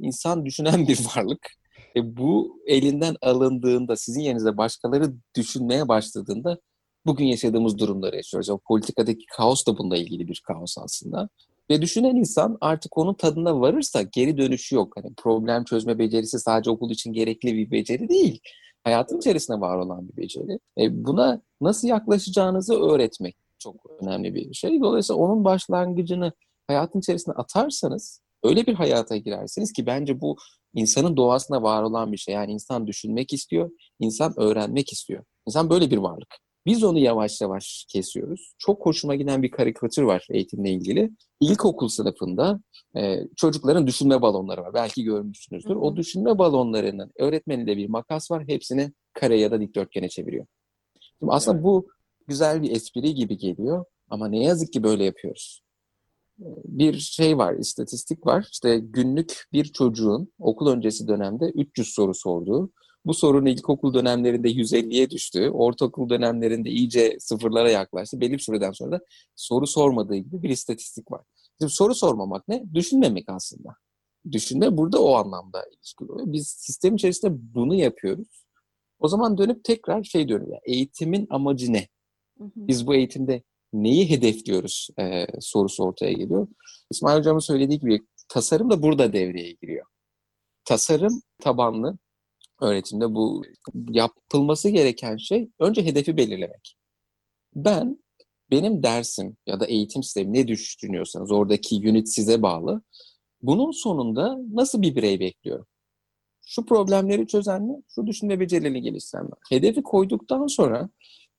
insan 0.00 0.46
düşünen 0.46 0.88
bir 0.88 0.98
varlık. 1.16 1.50
E 1.96 2.16
bu 2.16 2.60
elinden 2.66 3.16
alındığında, 3.22 3.96
sizin 3.96 4.20
yerinize 4.20 4.56
başkaları 4.56 5.14
düşünmeye 5.36 5.88
başladığında 5.88 6.58
bugün 7.06 7.24
yaşadığımız 7.24 7.78
durumları 7.78 8.16
yaşıyoruz. 8.16 8.50
O 8.50 8.58
politikadaki 8.58 9.26
kaos 9.36 9.66
da 9.66 9.78
bununla 9.78 9.96
ilgili 9.96 10.28
bir 10.28 10.42
kaos 10.46 10.78
aslında. 10.78 11.28
Ve 11.70 11.82
düşünen 11.82 12.16
insan 12.16 12.58
artık 12.60 12.98
onun 12.98 13.14
tadına 13.14 13.60
varırsa 13.60 14.02
geri 14.02 14.38
dönüşü 14.38 14.74
yok. 14.74 14.92
Hani 14.96 15.14
problem 15.14 15.64
çözme 15.64 15.98
becerisi 15.98 16.38
sadece 16.38 16.70
okul 16.70 16.90
için 16.90 17.12
gerekli 17.12 17.54
bir 17.54 17.70
beceri 17.70 18.08
değil. 18.08 18.40
Hayatın 18.84 19.18
içerisinde 19.18 19.60
var 19.60 19.76
olan 19.76 20.08
bir 20.08 20.16
beceri. 20.16 20.58
E 20.78 21.04
buna 21.04 21.42
nasıl 21.60 21.88
yaklaşacağınızı 21.88 22.80
öğretmek 22.80 23.36
çok 23.58 23.76
önemli 24.00 24.34
bir 24.34 24.54
şey. 24.54 24.80
Dolayısıyla 24.80 25.22
onun 25.22 25.44
başlangıcını 25.44 26.32
hayatın 26.66 26.98
içerisine 26.98 27.34
atarsanız 27.34 28.20
öyle 28.42 28.66
bir 28.66 28.74
hayata 28.74 29.16
girersiniz 29.16 29.72
ki 29.72 29.86
bence 29.86 30.20
bu 30.20 30.36
insanın 30.74 31.16
doğasına 31.16 31.62
var 31.62 31.82
olan 31.82 32.12
bir 32.12 32.16
şey. 32.16 32.34
Yani 32.34 32.52
insan 32.52 32.86
düşünmek 32.86 33.32
istiyor, 33.32 33.70
insan 34.00 34.34
öğrenmek 34.36 34.92
istiyor. 34.92 35.24
İnsan 35.46 35.70
böyle 35.70 35.90
bir 35.90 35.98
varlık. 35.98 36.36
Biz 36.66 36.84
onu 36.84 36.98
yavaş 36.98 37.40
yavaş 37.40 37.86
kesiyoruz. 37.88 38.54
Çok 38.58 38.86
hoşuma 38.86 39.14
giden 39.14 39.42
bir 39.42 39.50
karikatür 39.50 40.02
var 40.02 40.26
eğitimle 40.30 40.70
ilgili. 40.70 41.10
İlkokul 41.40 41.88
sınıfında 41.88 42.60
e, 42.96 43.18
çocukların 43.36 43.86
düşünme 43.86 44.22
balonları 44.22 44.62
var. 44.62 44.74
Belki 44.74 45.04
görmüşsünüzdür. 45.04 45.70
Hı 45.70 45.74
hı. 45.74 45.78
O 45.78 45.96
düşünme 45.96 46.38
balonlarının 46.38 47.12
öğretmeninde 47.18 47.76
bir 47.76 47.88
makas 47.88 48.30
var. 48.30 48.44
Hepsini 48.46 48.92
kare 49.12 49.40
ya 49.40 49.50
da 49.50 49.60
dikdörtgene 49.60 50.08
çeviriyor. 50.08 50.46
Şimdi 51.18 51.32
aslında 51.32 51.56
evet. 51.56 51.64
bu 51.64 51.88
güzel 52.28 52.62
bir 52.62 52.70
espri 52.70 53.14
gibi 53.14 53.36
geliyor. 53.36 53.84
Ama 54.08 54.28
ne 54.28 54.44
yazık 54.44 54.72
ki 54.72 54.82
böyle 54.82 55.04
yapıyoruz 55.04 55.62
bir 56.64 56.98
şey 56.98 57.38
var, 57.38 57.54
istatistik 57.54 58.26
var. 58.26 58.48
İşte 58.52 58.78
günlük 58.78 59.44
bir 59.52 59.64
çocuğun 59.64 60.32
okul 60.38 60.66
öncesi 60.66 61.08
dönemde 61.08 61.44
300 61.54 61.88
soru 61.88 62.14
sorduğu, 62.14 62.72
bu 63.04 63.14
sorun 63.14 63.46
ilkokul 63.46 63.94
dönemlerinde 63.94 64.48
150'ye 64.48 65.10
düştü, 65.10 65.50
ortaokul 65.50 66.08
dönemlerinde 66.08 66.70
iyice 66.70 67.16
sıfırlara 67.20 67.70
yaklaştı. 67.70 68.20
Belli 68.20 68.32
bir 68.32 68.38
süreden 68.38 68.72
sonra 68.72 68.92
da 68.92 69.00
soru 69.36 69.66
sormadığı 69.66 70.16
gibi 70.16 70.42
bir 70.42 70.50
istatistik 70.50 71.12
var. 71.12 71.22
Şimdi 71.60 71.72
soru 71.72 71.94
sormamak 71.94 72.48
ne? 72.48 72.64
Düşünmemek 72.74 73.24
aslında. 73.28 73.68
Düşünme 74.32 74.76
burada 74.76 75.02
o 75.02 75.14
anlamda 75.14 75.64
ilişkili 75.76 76.32
Biz 76.32 76.48
sistem 76.48 76.94
içerisinde 76.94 77.54
bunu 77.54 77.74
yapıyoruz. 77.74 78.44
O 78.98 79.08
zaman 79.08 79.38
dönüp 79.38 79.64
tekrar 79.64 80.04
şey 80.04 80.28
diyorum 80.28 80.52
ya, 80.52 80.60
eğitimin 80.64 81.26
amacı 81.30 81.72
ne? 81.72 81.88
Biz 82.38 82.86
bu 82.86 82.94
eğitimde 82.94 83.42
neyi 83.72 84.10
hedefliyoruz 84.10 84.88
e, 84.98 85.26
sorusu 85.40 85.84
ortaya 85.84 86.12
geliyor. 86.12 86.48
İsmail 86.90 87.18
Hocam'ın 87.18 87.40
söylediği 87.40 87.78
gibi 87.80 88.00
tasarım 88.28 88.70
da 88.70 88.82
burada 88.82 89.12
devreye 89.12 89.52
giriyor. 89.52 89.86
Tasarım 90.64 91.22
tabanlı 91.40 91.98
öğretimde 92.60 93.14
bu 93.14 93.42
yapılması 93.90 94.68
gereken 94.68 95.16
şey 95.16 95.50
önce 95.58 95.84
hedefi 95.84 96.16
belirlemek. 96.16 96.76
Ben 97.54 97.98
benim 98.50 98.82
dersim 98.82 99.36
ya 99.46 99.60
da 99.60 99.66
eğitim 99.66 100.02
sistemi 100.02 100.32
ne 100.32 100.48
düşünüyorsanız 100.48 101.30
oradaki 101.30 101.76
unit 101.76 102.08
size 102.08 102.42
bağlı. 102.42 102.82
Bunun 103.42 103.70
sonunda 103.70 104.38
nasıl 104.52 104.82
bir 104.82 104.96
birey 104.96 105.20
bekliyorum? 105.20 105.66
Şu 106.46 106.66
problemleri 106.66 107.26
çözen 107.26 107.62
mi? 107.62 107.82
Şu 107.94 108.06
düşünme 108.06 108.40
becerilerini 108.40 108.82
geliştiren 108.82 109.24
mi? 109.24 109.30
Hedefi 109.50 109.82
koyduktan 109.82 110.46
sonra 110.46 110.88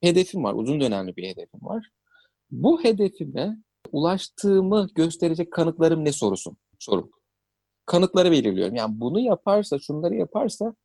hedefim 0.02 0.44
var. 0.44 0.54
Uzun 0.54 0.82
dönemli 0.82 1.16
bir 1.16 1.28
hedefim 1.28 1.60
var. 1.62 1.90
Bu 2.54 2.84
hedefime 2.84 3.58
ulaştığımı 3.92 4.90
gösterecek 4.96 5.54
kanıtlarım 5.54 6.06
ne 6.06 6.12
sorusun? 6.12 6.58
Sorum. 6.80 7.12
Kanıtları 7.86 8.32
belirliyorum. 8.32 8.76
Yani 8.76 9.00
bunu 9.00 9.20
yaparsa, 9.20 9.80
şunları 9.80 10.16
yaparsa 10.16 10.76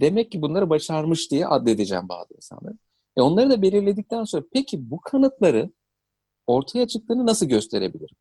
demek 0.00 0.32
ki 0.32 0.42
bunları 0.42 0.70
başarmış 0.70 1.30
diye 1.30 1.46
addedeceğim 1.46 2.08
bazı 2.08 2.34
insanları. 2.34 2.74
E 3.16 3.20
onları 3.20 3.50
da 3.50 3.62
belirledikten 3.62 4.24
sonra 4.24 4.44
peki 4.52 4.90
bu 4.90 5.00
kanıtları 5.00 5.70
ortaya 6.46 6.88
çıktığını 6.88 7.26
nasıl 7.26 7.46
gösterebilirim? 7.46 8.16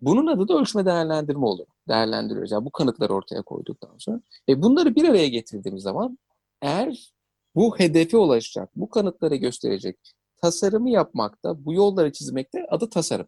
Bunun 0.00 0.26
adı 0.26 0.48
da 0.48 0.54
ölçme 0.58 0.86
değerlendirme 0.86 1.46
olur. 1.46 1.66
Değerlendiriyoruz. 1.88 2.52
Yani 2.52 2.64
bu 2.64 2.70
kanıtları 2.70 3.12
ortaya 3.14 3.42
koyduktan 3.42 3.94
sonra. 3.98 4.20
E 4.48 4.62
bunları 4.62 4.94
bir 4.94 5.08
araya 5.08 5.28
getirdiğimiz 5.28 5.82
zaman 5.82 6.18
eğer 6.62 7.12
bu 7.54 7.78
hedefe 7.78 8.16
ulaşacak, 8.16 8.70
bu 8.76 8.90
kanıtları 8.90 9.36
gösterecek 9.36 9.96
tasarımı 10.42 10.90
yapmakta, 10.90 11.64
bu 11.64 11.74
yolları 11.74 12.12
çizmekte 12.12 12.66
adı 12.70 12.90
tasarım. 12.90 13.26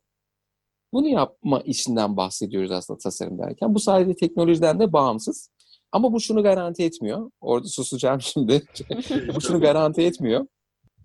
Bunu 0.93 1.09
yapma 1.09 1.61
işinden 1.61 2.17
bahsediyoruz 2.17 2.71
aslında 2.71 2.99
tasarım 2.99 3.39
derken. 3.39 3.75
Bu 3.75 3.81
sadece 3.81 4.15
teknolojiden 4.15 4.81
de 4.81 4.93
bağımsız. 4.93 5.51
Ama 5.93 6.13
bu 6.13 6.21
şunu 6.21 6.43
garanti 6.43 6.85
etmiyor. 6.85 7.31
Orada 7.41 7.69
susacağım 7.69 8.21
şimdi. 8.23 8.63
bu 9.35 9.41
şunu 9.41 9.61
garanti 9.61 10.03
etmiyor. 10.03 10.47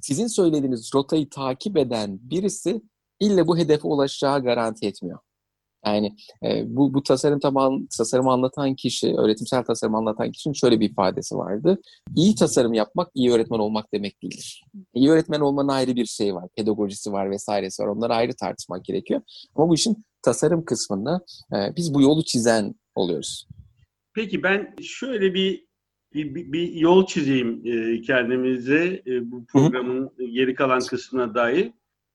Sizin 0.01 0.27
söylediğiniz 0.27 0.91
rotayı 0.95 1.29
takip 1.29 1.77
eden 1.77 2.19
birisi 2.21 2.81
ille 3.19 3.47
bu 3.47 3.57
hedefe 3.57 3.87
ulaşacağı 3.87 4.43
garanti 4.43 4.87
etmiyor. 4.87 5.19
Yani 5.85 6.15
e, 6.43 6.63
bu, 6.67 6.93
bu 6.93 7.03
tasarım 7.03 7.39
taban, 7.39 7.87
tasarım 7.97 8.27
anlatan 8.27 8.75
kişi, 8.75 9.15
öğretimsel 9.17 9.63
tasarım 9.63 9.95
anlatan 9.95 10.31
kişinin 10.31 10.53
şöyle 10.53 10.79
bir 10.79 10.89
ifadesi 10.89 11.35
vardı. 11.35 11.81
İyi 12.15 12.35
tasarım 12.35 12.73
yapmak, 12.73 13.09
iyi 13.15 13.31
öğretmen 13.31 13.59
olmak 13.59 13.93
demek 13.93 14.23
değildir. 14.23 14.63
İyi 14.93 15.09
öğretmen 15.09 15.39
olmanın 15.39 15.67
ayrı 15.67 15.95
bir 15.95 16.05
şey 16.05 16.35
var, 16.35 16.49
pedagojisi 16.57 17.11
var 17.11 17.31
vesairesi 17.31 17.83
var. 17.83 17.87
Onları 17.87 18.13
ayrı 18.13 18.33
tartışmak 18.35 18.85
gerekiyor. 18.85 19.21
Ama 19.55 19.69
bu 19.69 19.75
işin 19.75 20.05
tasarım 20.21 20.65
kısmında 20.65 21.21
e, 21.53 21.75
biz 21.75 21.93
bu 21.93 22.01
yolu 22.01 22.23
çizen 22.23 22.75
oluyoruz. 22.95 23.47
Peki 24.13 24.43
ben 24.43 24.75
şöyle 24.81 25.33
bir 25.33 25.65
bir, 26.13 26.53
bir, 26.53 26.73
yol 26.73 27.05
çizeyim 27.05 27.61
e, 27.65 28.01
kendimize 28.01 29.01
e, 29.07 29.31
bu 29.31 29.45
programın 29.45 30.01
Hı-hı. 30.01 30.27
geri 30.27 30.55
kalan 30.55 30.79
kısmına 30.79 31.35
dair. 31.35 31.71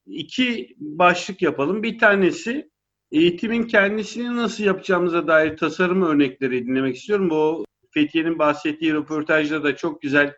İki 0.07 0.77
başlık 0.79 1.43
yapalım. 1.43 1.83
Bir 1.83 1.99
tanesi 1.99 2.71
eğitimin 3.13 3.63
kendisini 3.63 4.37
nasıl 4.37 4.65
yapacağımıza 4.65 5.27
dair 5.27 5.57
tasarım 5.57 6.03
örnekleri 6.03 6.67
dinlemek 6.67 6.97
istiyorum. 6.97 7.31
Bu 7.31 7.65
Fethiye'nin 7.91 8.39
bahsettiği 8.39 8.95
röportajda 8.95 9.65
da 9.65 9.77
çok 9.77 10.03
güzel 10.03 10.35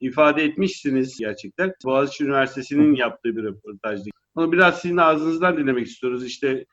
ifade 0.00 0.44
etmişsiniz 0.44 1.18
gerçekten. 1.18 1.72
Boğaziçi 1.84 2.24
Üniversitesi'nin 2.24 2.94
yaptığı 2.94 3.36
bir 3.36 3.42
röportajdı. 3.42 4.10
Onu 4.34 4.52
biraz 4.52 4.80
sizin 4.80 4.96
ağzınızdan 4.96 5.56
dinlemek 5.56 5.86
istiyoruz. 5.86 6.26
İşte 6.26 6.64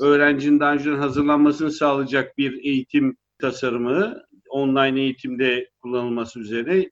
öğrencinin 0.00 0.60
daha 0.60 0.72
önceden 0.72 0.98
hazırlanmasını 0.98 1.70
sağlayacak 1.70 2.38
bir 2.38 2.64
eğitim 2.64 3.16
tasarımı 3.38 4.22
online 4.48 5.00
eğitimde 5.00 5.70
kullanılması 5.82 6.40
üzere 6.40 6.90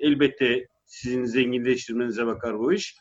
elbette 0.00 0.66
sizin 0.84 1.24
zenginleştirmenize 1.24 2.26
bakar 2.26 2.58
bu 2.58 2.72
iş. 2.72 2.96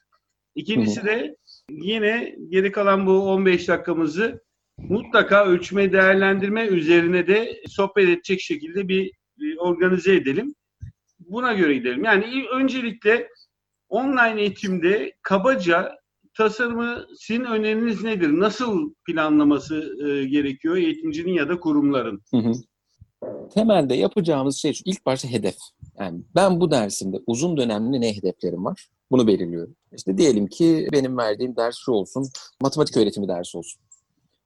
İkincisi 0.56 1.06
de 1.06 1.36
yine 1.70 2.36
geri 2.50 2.72
kalan 2.72 3.06
bu 3.06 3.30
15 3.30 3.68
dakikamızı 3.68 4.42
mutlaka 4.78 5.46
ölçme 5.46 5.92
değerlendirme 5.92 6.66
üzerine 6.66 7.28
de 7.28 7.62
sohbet 7.68 8.10
edecek 8.10 8.42
şekilde 8.42 8.88
bir, 8.88 9.12
organize 9.58 10.16
edelim. 10.16 10.56
buna 11.20 11.54
göre 11.54 11.74
gidelim. 11.74 12.04
Yani 12.04 12.46
öncelikle 12.52 13.28
online 13.90 14.42
eğitimde 14.42 15.14
kabaca 15.22 15.92
tasarımı 16.34 17.06
sizin 17.20 17.44
öneriniz 17.44 18.04
nedir? 18.04 18.30
Nasıl 18.30 18.94
planlaması 19.08 19.96
e, 20.08 20.26
gerekiyor 20.26 20.76
eğitimcinin 20.76 21.34
ya 21.34 21.50
da 21.50 21.60
kurumların? 21.60 22.22
Hı 22.32 22.38
hı. 22.38 22.52
Temelde 23.54 23.96
yapacağımız 23.96 24.58
şey 24.58 24.74
şu. 24.74 24.84
İlk 24.86 25.06
başta 25.06 25.30
hedef. 25.30 25.56
Yani 26.00 26.22
ben 26.36 26.60
bu 26.60 26.72
dersimde 26.72 27.18
uzun 27.28 27.58
dönemli 27.58 28.02
ne 28.02 28.16
hedeflerim 28.16 28.66
var? 28.66 28.88
Bunu 29.12 29.28
belirliyorum. 29.28 29.76
İşte 29.92 30.18
diyelim 30.18 30.48
ki 30.48 30.88
benim 30.92 31.18
verdiğim 31.18 31.56
ders 31.56 31.76
şu 31.78 31.92
olsun, 31.92 32.30
matematik 32.62 32.98
öğretimi 32.98 33.28
dersi 33.28 33.58
olsun. 33.58 33.82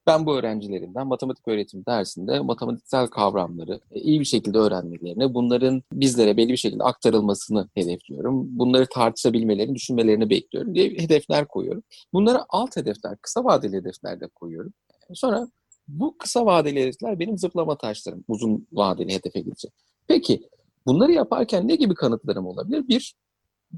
Ben 0.07 0.25
bu 0.25 0.37
öğrencilerimden 0.37 1.07
matematik 1.07 1.47
öğretim 1.47 1.85
dersinde 1.85 2.39
matematiksel 2.39 3.07
kavramları 3.07 3.79
e, 3.91 3.99
iyi 3.99 4.19
bir 4.19 4.25
şekilde 4.25 4.57
öğrenmelerini, 4.57 5.33
bunların 5.33 5.83
bizlere 5.93 6.37
belli 6.37 6.49
bir 6.49 6.57
şekilde 6.57 6.83
aktarılmasını 6.83 7.69
hedefliyorum. 7.75 8.59
Bunları 8.59 8.85
tartışabilmelerini, 8.85 9.75
düşünmelerini 9.75 10.29
bekliyorum 10.29 10.75
diye 10.75 10.89
hedefler 10.89 11.47
koyuyorum. 11.47 11.83
Bunlara 12.13 12.45
alt 12.49 12.77
hedefler, 12.77 13.17
kısa 13.21 13.43
vadeli 13.43 13.75
hedefler 13.75 14.19
de 14.19 14.27
koyuyorum. 14.27 14.73
Sonra 15.13 15.47
bu 15.87 16.17
kısa 16.17 16.45
vadeli 16.45 16.81
hedefler 16.81 17.19
benim 17.19 17.37
zıplama 17.37 17.77
taşlarım 17.77 18.23
uzun 18.27 18.67
vadeli 18.71 19.13
hedefe 19.13 19.39
gidecek. 19.39 19.71
Peki 20.07 20.49
bunları 20.85 21.11
yaparken 21.11 21.67
ne 21.67 21.75
gibi 21.75 21.95
kanıtlarım 21.95 22.47
olabilir? 22.47 22.87
Bir, 22.87 23.15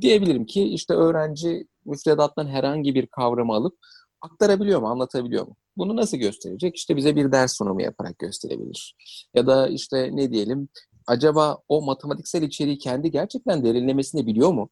diyebilirim 0.02 0.46
ki 0.46 0.64
işte 0.64 0.94
öğrenci 0.94 1.68
müfredattan 1.86 2.48
herhangi 2.48 2.96
bir 2.96 3.08
kavramı 3.08 3.54
alıp 3.54 3.78
aktarabiliyor 4.22 4.82
mu, 4.82 4.88
anlatabiliyor 4.88 5.48
mu? 5.48 5.56
Bunu 5.78 5.96
nasıl 5.96 6.18
gösterecek? 6.18 6.76
İşte 6.76 6.96
bize 6.96 7.16
bir 7.16 7.32
ders 7.32 7.58
sunumu 7.58 7.82
yaparak 7.82 8.20
gösterebilir. 8.20 8.96
Ya 9.34 9.48
da 9.48 9.68
işte 9.68 10.10
ne 10.14 10.32
diyelim, 10.32 10.70
acaba 11.08 11.58
o 11.68 11.82
matematiksel 11.82 12.42
içeriği 12.44 12.78
kendi 12.78 13.12
gerçekten 13.12 13.64
derinlemesine 13.64 14.26
biliyor 14.28 14.52
mu? 14.52 14.70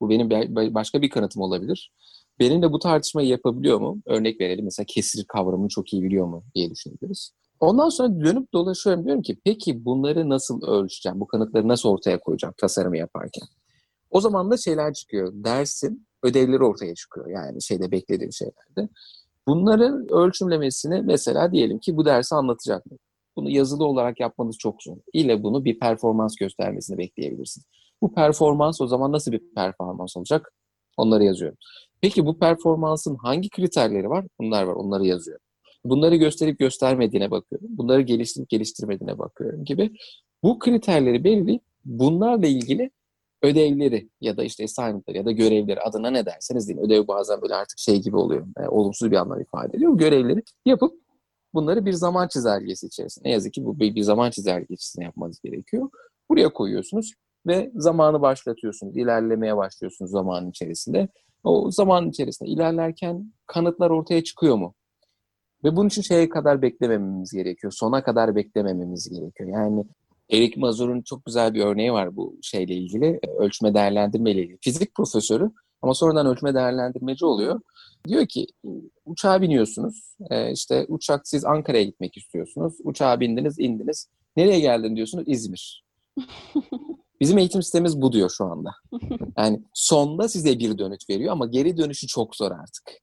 Bu 0.00 0.10
benim 0.10 0.30
başka 0.74 1.02
bir 1.02 1.10
kanıtım 1.10 1.42
olabilir. 1.42 1.92
Benimle 2.38 2.72
bu 2.72 2.78
tartışmayı 2.78 3.28
yapabiliyor 3.28 3.80
mu? 3.80 4.02
Örnek 4.06 4.40
verelim 4.40 4.64
mesela 4.64 4.86
kesir 4.88 5.24
kavramını 5.24 5.68
çok 5.68 5.92
iyi 5.92 6.02
biliyor 6.02 6.26
mu 6.26 6.44
diye 6.54 6.70
düşünebiliriz. 6.70 7.32
Ondan 7.60 7.88
sonra 7.88 8.20
dönüp 8.20 8.52
dolaşıyorum 8.52 9.04
diyorum 9.04 9.22
ki 9.22 9.38
peki 9.44 9.84
bunları 9.84 10.28
nasıl 10.28 10.62
ölçeceğim? 10.62 11.20
Bu 11.20 11.26
kanıtları 11.26 11.68
nasıl 11.68 11.88
ortaya 11.88 12.20
koyacağım 12.20 12.54
tasarımı 12.58 12.96
yaparken? 12.96 13.48
O 14.10 14.20
zaman 14.20 14.50
da 14.50 14.56
şeyler 14.56 14.94
çıkıyor. 14.94 15.32
Dersin 15.34 16.06
ödevleri 16.22 16.64
ortaya 16.64 16.94
çıkıyor. 16.94 17.26
Yani 17.28 17.62
şeyde 17.62 17.90
beklediğim 17.90 18.32
şeylerde. 18.32 18.92
Bunların 19.46 20.12
ölçümlemesini 20.12 21.02
mesela 21.02 21.52
diyelim 21.52 21.78
ki 21.78 21.96
bu 21.96 22.04
dersi 22.04 22.34
anlatacak 22.34 22.86
mı? 22.86 22.96
Bunu 23.36 23.50
yazılı 23.50 23.84
olarak 23.84 24.20
yapmanız 24.20 24.58
çok 24.58 24.82
zor. 24.82 24.96
İle 25.12 25.42
bunu 25.42 25.64
bir 25.64 25.78
performans 25.78 26.36
göstermesini 26.36 26.98
bekleyebilirsiniz. 26.98 27.66
Bu 28.02 28.14
performans 28.14 28.80
o 28.80 28.86
zaman 28.86 29.12
nasıl 29.12 29.32
bir 29.32 29.54
performans 29.54 30.16
olacak? 30.16 30.52
Onları 30.96 31.24
yazıyorum. 31.24 31.58
Peki 32.00 32.26
bu 32.26 32.38
performansın 32.38 33.16
hangi 33.16 33.50
kriterleri 33.50 34.10
var? 34.10 34.26
Bunlar 34.40 34.62
var, 34.62 34.74
onları 34.74 35.06
yazıyorum. 35.06 35.44
Bunları 35.84 36.16
gösterip 36.16 36.58
göstermediğine 36.58 37.30
bakıyorum. 37.30 37.68
Bunları 37.70 38.00
geliştirip 38.00 38.48
geliştirmediğine 38.48 39.18
bakıyorum 39.18 39.64
gibi. 39.64 39.90
Bu 40.42 40.58
kriterleri 40.58 41.24
belirleyip 41.24 41.62
bunlarla 41.84 42.46
ilgili 42.46 42.90
ödevleri 43.42 44.08
ya 44.20 44.36
da 44.36 44.44
işte 44.44 44.64
assignment'ları 44.64 45.16
ya 45.16 45.24
da 45.24 45.32
görevleri 45.32 45.80
adına 45.80 46.10
ne 46.10 46.26
derseniz 46.26 46.68
deyin. 46.68 46.80
Ödev 46.80 47.08
bazen 47.08 47.42
böyle 47.42 47.54
artık 47.54 47.78
şey 47.78 48.02
gibi 48.02 48.16
oluyor. 48.16 48.46
Yani 48.58 48.68
olumsuz 48.68 49.10
bir 49.10 49.16
anlam 49.16 49.40
ifade 49.40 49.76
ediyor. 49.76 49.98
Görevleri 49.98 50.42
yapıp 50.66 50.94
bunları 51.54 51.86
bir 51.86 51.92
zaman 51.92 52.28
çizelgesi 52.28 52.86
içerisinde. 52.86 53.28
Ne 53.28 53.32
yazık 53.32 53.52
ki 53.52 53.64
bu 53.64 53.80
bir 53.80 54.02
zaman 54.02 54.30
çizelgesinde 54.30 55.04
yapmanız 55.04 55.40
gerekiyor. 55.40 55.90
Buraya 56.30 56.52
koyuyorsunuz 56.52 57.12
ve 57.46 57.70
zamanı 57.74 58.20
başlatıyorsunuz. 58.22 58.96
İlerlemeye 58.96 59.56
başlıyorsunuz 59.56 60.10
zamanın 60.10 60.50
içerisinde. 60.50 61.08
O 61.44 61.70
zaman 61.70 62.08
içerisinde 62.08 62.50
ilerlerken 62.50 63.32
kanıtlar 63.46 63.90
ortaya 63.90 64.24
çıkıyor 64.24 64.56
mu? 64.56 64.74
Ve 65.64 65.76
bunun 65.76 65.88
için 65.88 66.02
şeye 66.02 66.28
kadar 66.28 66.62
beklemememiz 66.62 67.32
gerekiyor. 67.32 67.72
Sona 67.76 68.02
kadar 68.02 68.36
beklemememiz 68.36 69.10
gerekiyor. 69.10 69.50
Yani 69.50 69.84
Erik 70.30 70.56
Mazur'un 70.56 71.02
çok 71.02 71.24
güzel 71.24 71.54
bir 71.54 71.64
örneği 71.64 71.92
var 71.92 72.16
bu 72.16 72.38
şeyle 72.42 72.74
ilgili. 72.74 73.20
Ölçme 73.38 73.74
değerlendirme 73.74 74.30
ile 74.30 74.42
ilgili. 74.42 74.58
Fizik 74.60 74.94
profesörü 74.94 75.50
ama 75.82 75.94
sonradan 75.94 76.26
ölçme 76.26 76.54
değerlendirmeci 76.54 77.24
oluyor. 77.24 77.60
Diyor 78.08 78.26
ki 78.26 78.46
uçağa 79.04 79.42
biniyorsunuz. 79.42 80.16
Ee, 80.30 80.52
işte 80.52 80.86
uçak 80.88 81.28
siz 81.28 81.44
Ankara'ya 81.44 81.82
gitmek 81.82 82.16
istiyorsunuz. 82.16 82.74
Uçağa 82.84 83.20
bindiniz, 83.20 83.58
indiniz. 83.58 84.08
Nereye 84.36 84.60
geldin 84.60 84.96
diyorsunuz? 84.96 85.24
İzmir. 85.26 85.84
Bizim 87.20 87.38
eğitim 87.38 87.62
sistemimiz 87.62 88.02
bu 88.02 88.12
diyor 88.12 88.30
şu 88.36 88.44
anda. 88.44 88.70
Yani 89.38 89.60
sonda 89.74 90.28
size 90.28 90.58
bir 90.58 90.78
dönüt 90.78 91.10
veriyor 91.10 91.32
ama 91.32 91.46
geri 91.46 91.76
dönüşü 91.76 92.06
çok 92.06 92.36
zor 92.36 92.50
artık. 92.50 93.00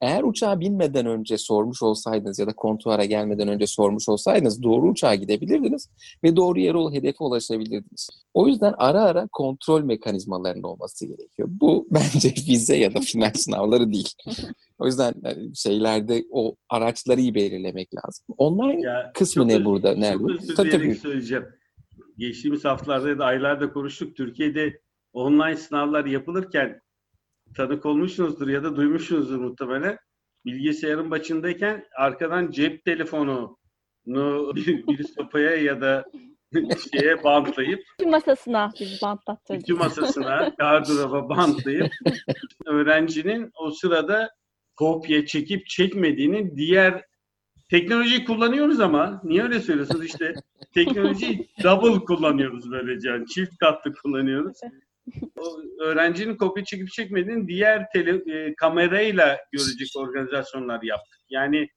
Eğer 0.00 0.22
uçağa 0.22 0.60
binmeden 0.60 1.06
önce 1.06 1.38
sormuş 1.38 1.82
olsaydınız 1.82 2.38
ya 2.38 2.46
da 2.46 2.52
kontuara 2.52 3.04
gelmeden 3.04 3.48
önce 3.48 3.66
sormuş 3.66 4.08
olsaydınız 4.08 4.62
doğru 4.62 4.90
uçağa 4.90 5.14
gidebilirdiniz 5.14 5.90
ve 6.24 6.36
doğru 6.36 6.60
yere 6.60 6.76
o 6.76 6.92
hedefe 6.92 7.24
ulaşabilirdiniz. 7.24 8.08
O 8.34 8.48
yüzden 8.48 8.74
ara 8.78 9.02
ara 9.02 9.28
kontrol 9.32 9.82
mekanizmalarının 9.82 10.62
olması 10.62 11.06
gerekiyor. 11.06 11.48
Bu 11.50 11.88
bence 11.90 12.34
vize 12.48 12.76
ya 12.76 12.94
da 12.94 13.00
final 13.00 13.32
sınavları 13.34 13.92
değil. 13.92 14.12
O 14.78 14.86
yüzden 14.86 15.12
e, 15.24 15.54
şeylerde 15.54 16.24
o 16.30 16.56
araçları 16.68 17.20
iyi 17.20 17.34
belirlemek 17.34 17.88
lazım. 17.94 18.24
Online 18.38 18.80
ya, 18.80 19.12
kısmı 19.14 19.48
ne 19.48 19.64
burada? 19.64 19.94
Nerede? 19.94 20.54
Çok 20.56 20.70
tabii, 20.70 20.94
söyleyeceğim. 20.94 21.44
Geçtiğimiz 22.18 22.64
haftalarda 22.64 23.08
ya 23.08 23.18
da 23.18 23.24
aylarda 23.24 23.72
konuştuk. 23.72 24.16
Türkiye'de 24.16 24.80
online 25.12 25.56
sınavlar 25.56 26.04
yapılırken 26.04 26.80
tanık 27.56 27.86
olmuşsunuzdur 27.86 28.48
ya 28.48 28.64
da 28.64 28.76
duymuşsunuzdur 28.76 29.36
muhtemelen. 29.36 29.98
Bilgisayarın 30.44 31.10
başındayken 31.10 31.84
arkadan 31.96 32.50
cep 32.50 32.84
telefonu 32.84 33.58
bir, 34.54 34.86
bir 34.86 35.04
sopaya 35.04 35.56
ya 35.56 35.80
da 35.80 36.04
şeye 36.92 37.24
bantlayıp 37.24 37.80
Ütü 38.00 38.10
masasına 38.10 38.72
biz 38.80 39.02
bantlattırdık. 39.02 39.62
Ütü 39.62 39.74
masasına, 39.74 40.54
gardıroba 40.58 41.28
bantlayıp 41.28 41.92
öğrencinin 42.66 43.50
o 43.54 43.70
sırada 43.70 44.30
kopya 44.76 45.26
çekip 45.26 45.66
çekmediğini 45.66 46.56
diğer 46.56 47.04
teknolojiyi 47.70 48.24
kullanıyoruz 48.24 48.80
ama 48.80 49.20
niye 49.24 49.42
öyle 49.42 49.60
söylüyorsunuz 49.60 50.04
işte 50.04 50.34
teknolojiyi 50.74 51.48
double 51.62 52.04
kullanıyoruz 52.04 52.70
böylece 52.70 53.08
yani 53.08 53.26
çift 53.26 53.58
katlı 53.58 53.94
kullanıyoruz 53.94 54.56
o 55.38 55.60
öğrencinin 55.80 56.36
kopya 56.36 56.64
çekip 56.64 56.88
çekmediğini 56.88 57.48
diğer 57.48 57.86
tele, 57.92 58.32
e, 58.36 58.54
kamerayla 58.54 59.38
görecek 59.52 59.88
organizasyonlar 59.96 60.82
yaptık. 60.82 61.20
Yani 61.30 61.68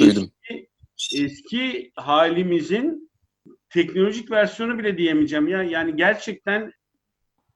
eski, 0.00 0.68
eski 1.14 1.92
halimizin 1.96 3.10
teknolojik 3.70 4.30
versiyonu 4.30 4.78
bile 4.78 4.98
diyemeyeceğim 4.98 5.48
ya. 5.48 5.62
Yani 5.62 5.96
gerçekten 5.96 6.72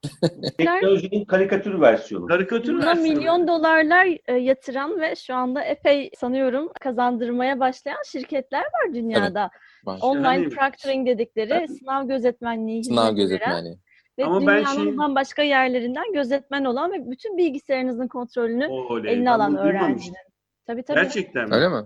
Teknolojinin 0.59 1.25
karikatür 1.25 1.81
versiyonu. 1.81 2.27
Karikatür 2.27 2.75
Buna 2.75 2.87
versiyonu. 2.87 3.19
milyon 3.19 3.49
dolarlar 3.49 4.07
e, 4.27 4.35
yatıran 4.35 5.01
ve 5.01 5.17
şu 5.17 5.35
anda 5.35 5.65
epey 5.65 6.11
sanıyorum 6.21 6.71
kazandırmaya 6.81 7.61
başlayan 7.61 8.03
şirketler 8.13 8.61
var 8.63 8.95
dünyada. 8.95 9.51
Evet, 9.89 10.03
Online 10.03 10.27
yani, 10.27 10.49
proctoring 10.49 11.07
dedikleri 11.07 11.69
sınav 11.69 12.09
gözetmenliği 12.09 12.85
Sınav 12.85 13.15
gözetmenliği 13.15 13.79
ve 14.21 14.25
Ama 14.27 14.41
dünyanın 14.41 14.65
ben 14.65 14.85
şey... 14.85 14.99
bambaşka 14.99 15.43
yerlerinden 15.43 16.13
gözetmen 16.13 16.65
olan 16.65 16.93
ve 16.93 17.11
bütün 17.11 17.37
bilgisayarınızın 17.37 18.09
kontrolünü 18.09 18.67
Oley, 18.67 19.13
eline 19.13 19.31
alan 19.31 19.57
öğrenciler. 19.57 20.23
Tabii 20.67 20.83
tabii. 20.83 21.01
Gerçekten 21.01 21.49
mi? 21.49 21.55
Öyle 21.55 21.69
mi? 21.69 21.85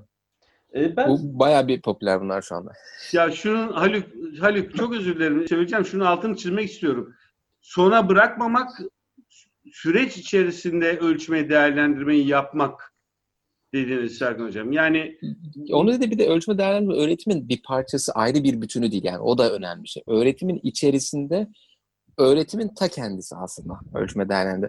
Ee, 0.74 0.96
ben... 0.96 1.08
Bu 1.08 1.38
bayağı 1.38 1.68
bir 1.68 1.82
popüler 1.82 2.20
bunlar 2.20 2.42
şu 2.42 2.54
anda. 2.54 2.72
Ya 3.12 3.30
şunun 3.30 3.72
Haluk, 3.72 4.04
Haluk 4.40 4.76
çok 4.76 4.94
özür 4.94 5.16
dilerim 5.16 5.48
söyleyeceğim. 5.48 5.84
Şunu 5.84 6.08
altını 6.08 6.36
çizmek 6.36 6.70
istiyorum. 6.70 7.14
Sona 7.60 8.08
bırakmamak, 8.08 8.70
süreç 9.72 10.16
içerisinde 10.16 10.98
ölçme 10.98 11.48
değerlendirmeyi 11.48 12.26
yapmak 12.28 12.94
dediğiniz 13.74 14.18
Serkan 14.18 14.44
Hocam. 14.44 14.72
Yani 14.72 15.18
onu 15.72 15.92
dedi 15.92 16.10
bir 16.10 16.18
de 16.18 16.28
ölçme 16.28 16.58
değerlendirme 16.58 16.94
öğretimin 16.94 17.48
bir 17.48 17.62
parçası 17.62 18.12
ayrı 18.12 18.44
bir 18.44 18.62
bütünü 18.62 18.92
değil 18.92 19.04
yani 19.04 19.18
o 19.18 19.38
da 19.38 19.52
önemli 19.52 19.82
bir 19.82 19.88
şey. 19.88 20.02
Öğretimin 20.06 20.60
içerisinde 20.62 21.48
öğretimin 22.18 22.68
ta 22.68 22.88
kendisi 22.88 23.36
aslında 23.36 23.80
ölçme 23.94 24.28
değerlendirme. 24.28 24.68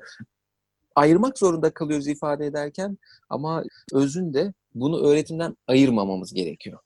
Ayırmak 0.96 1.40
zorunda 1.40 1.74
kalıyoruz 1.74 2.08
ifade 2.08 2.46
ederken 2.46 2.98
ama 3.30 3.64
özünde 3.94 4.54
bunu 4.74 5.08
öğretimden 5.08 5.58
ayırmamamız 5.68 6.34
gerekiyor. 6.34 6.80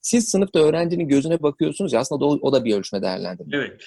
Siz 0.00 0.28
sınıfta 0.28 0.58
öğrencinin 0.58 1.08
gözüne 1.08 1.42
bakıyorsunuz 1.42 1.92
ya 1.92 2.00
aslında 2.00 2.24
o, 2.24 2.38
o 2.42 2.52
da 2.52 2.64
bir 2.64 2.76
ölçme 2.76 3.02
değerlendirme. 3.02 3.56
Evet. 3.56 3.82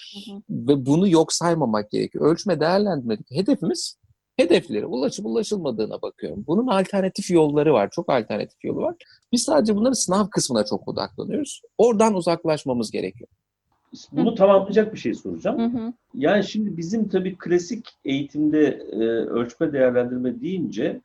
Ve 0.49 0.85
bunu 0.85 1.07
yok 1.07 1.33
saymamak 1.33 1.91
gerekiyor. 1.91 2.31
Ölçme 2.31 2.59
değerlendirmedeki 2.59 3.35
hedefimiz 3.35 3.97
hedeflere 4.37 4.85
ulaşıp 4.85 5.25
ulaşılmadığına 5.25 6.01
bakıyorum. 6.01 6.43
Bunun 6.47 6.67
alternatif 6.67 7.31
yolları 7.31 7.73
var. 7.73 7.89
Çok 7.91 8.09
alternatif 8.09 8.63
yolu 8.63 8.81
var. 8.81 8.95
Biz 9.31 9.43
sadece 9.43 9.75
bunların 9.75 9.93
sınav 9.93 10.27
kısmına 10.29 10.65
çok 10.65 10.87
odaklanıyoruz. 10.87 11.61
Oradan 11.77 12.13
uzaklaşmamız 12.13 12.91
gerekiyor. 12.91 13.29
Bunu 14.11 14.35
tamamlayacak 14.35 14.93
bir 14.93 14.99
şey 14.99 15.13
soracağım. 15.13 15.59
Hı 15.59 15.79
hı. 15.79 15.93
Yani 16.13 16.43
şimdi 16.43 16.77
bizim 16.77 17.09
tabii 17.09 17.37
klasik 17.37 17.89
eğitimde 18.05 18.65
e, 18.91 18.97
ölçme 19.07 19.73
değerlendirme 19.73 20.41
deyince 20.41 21.01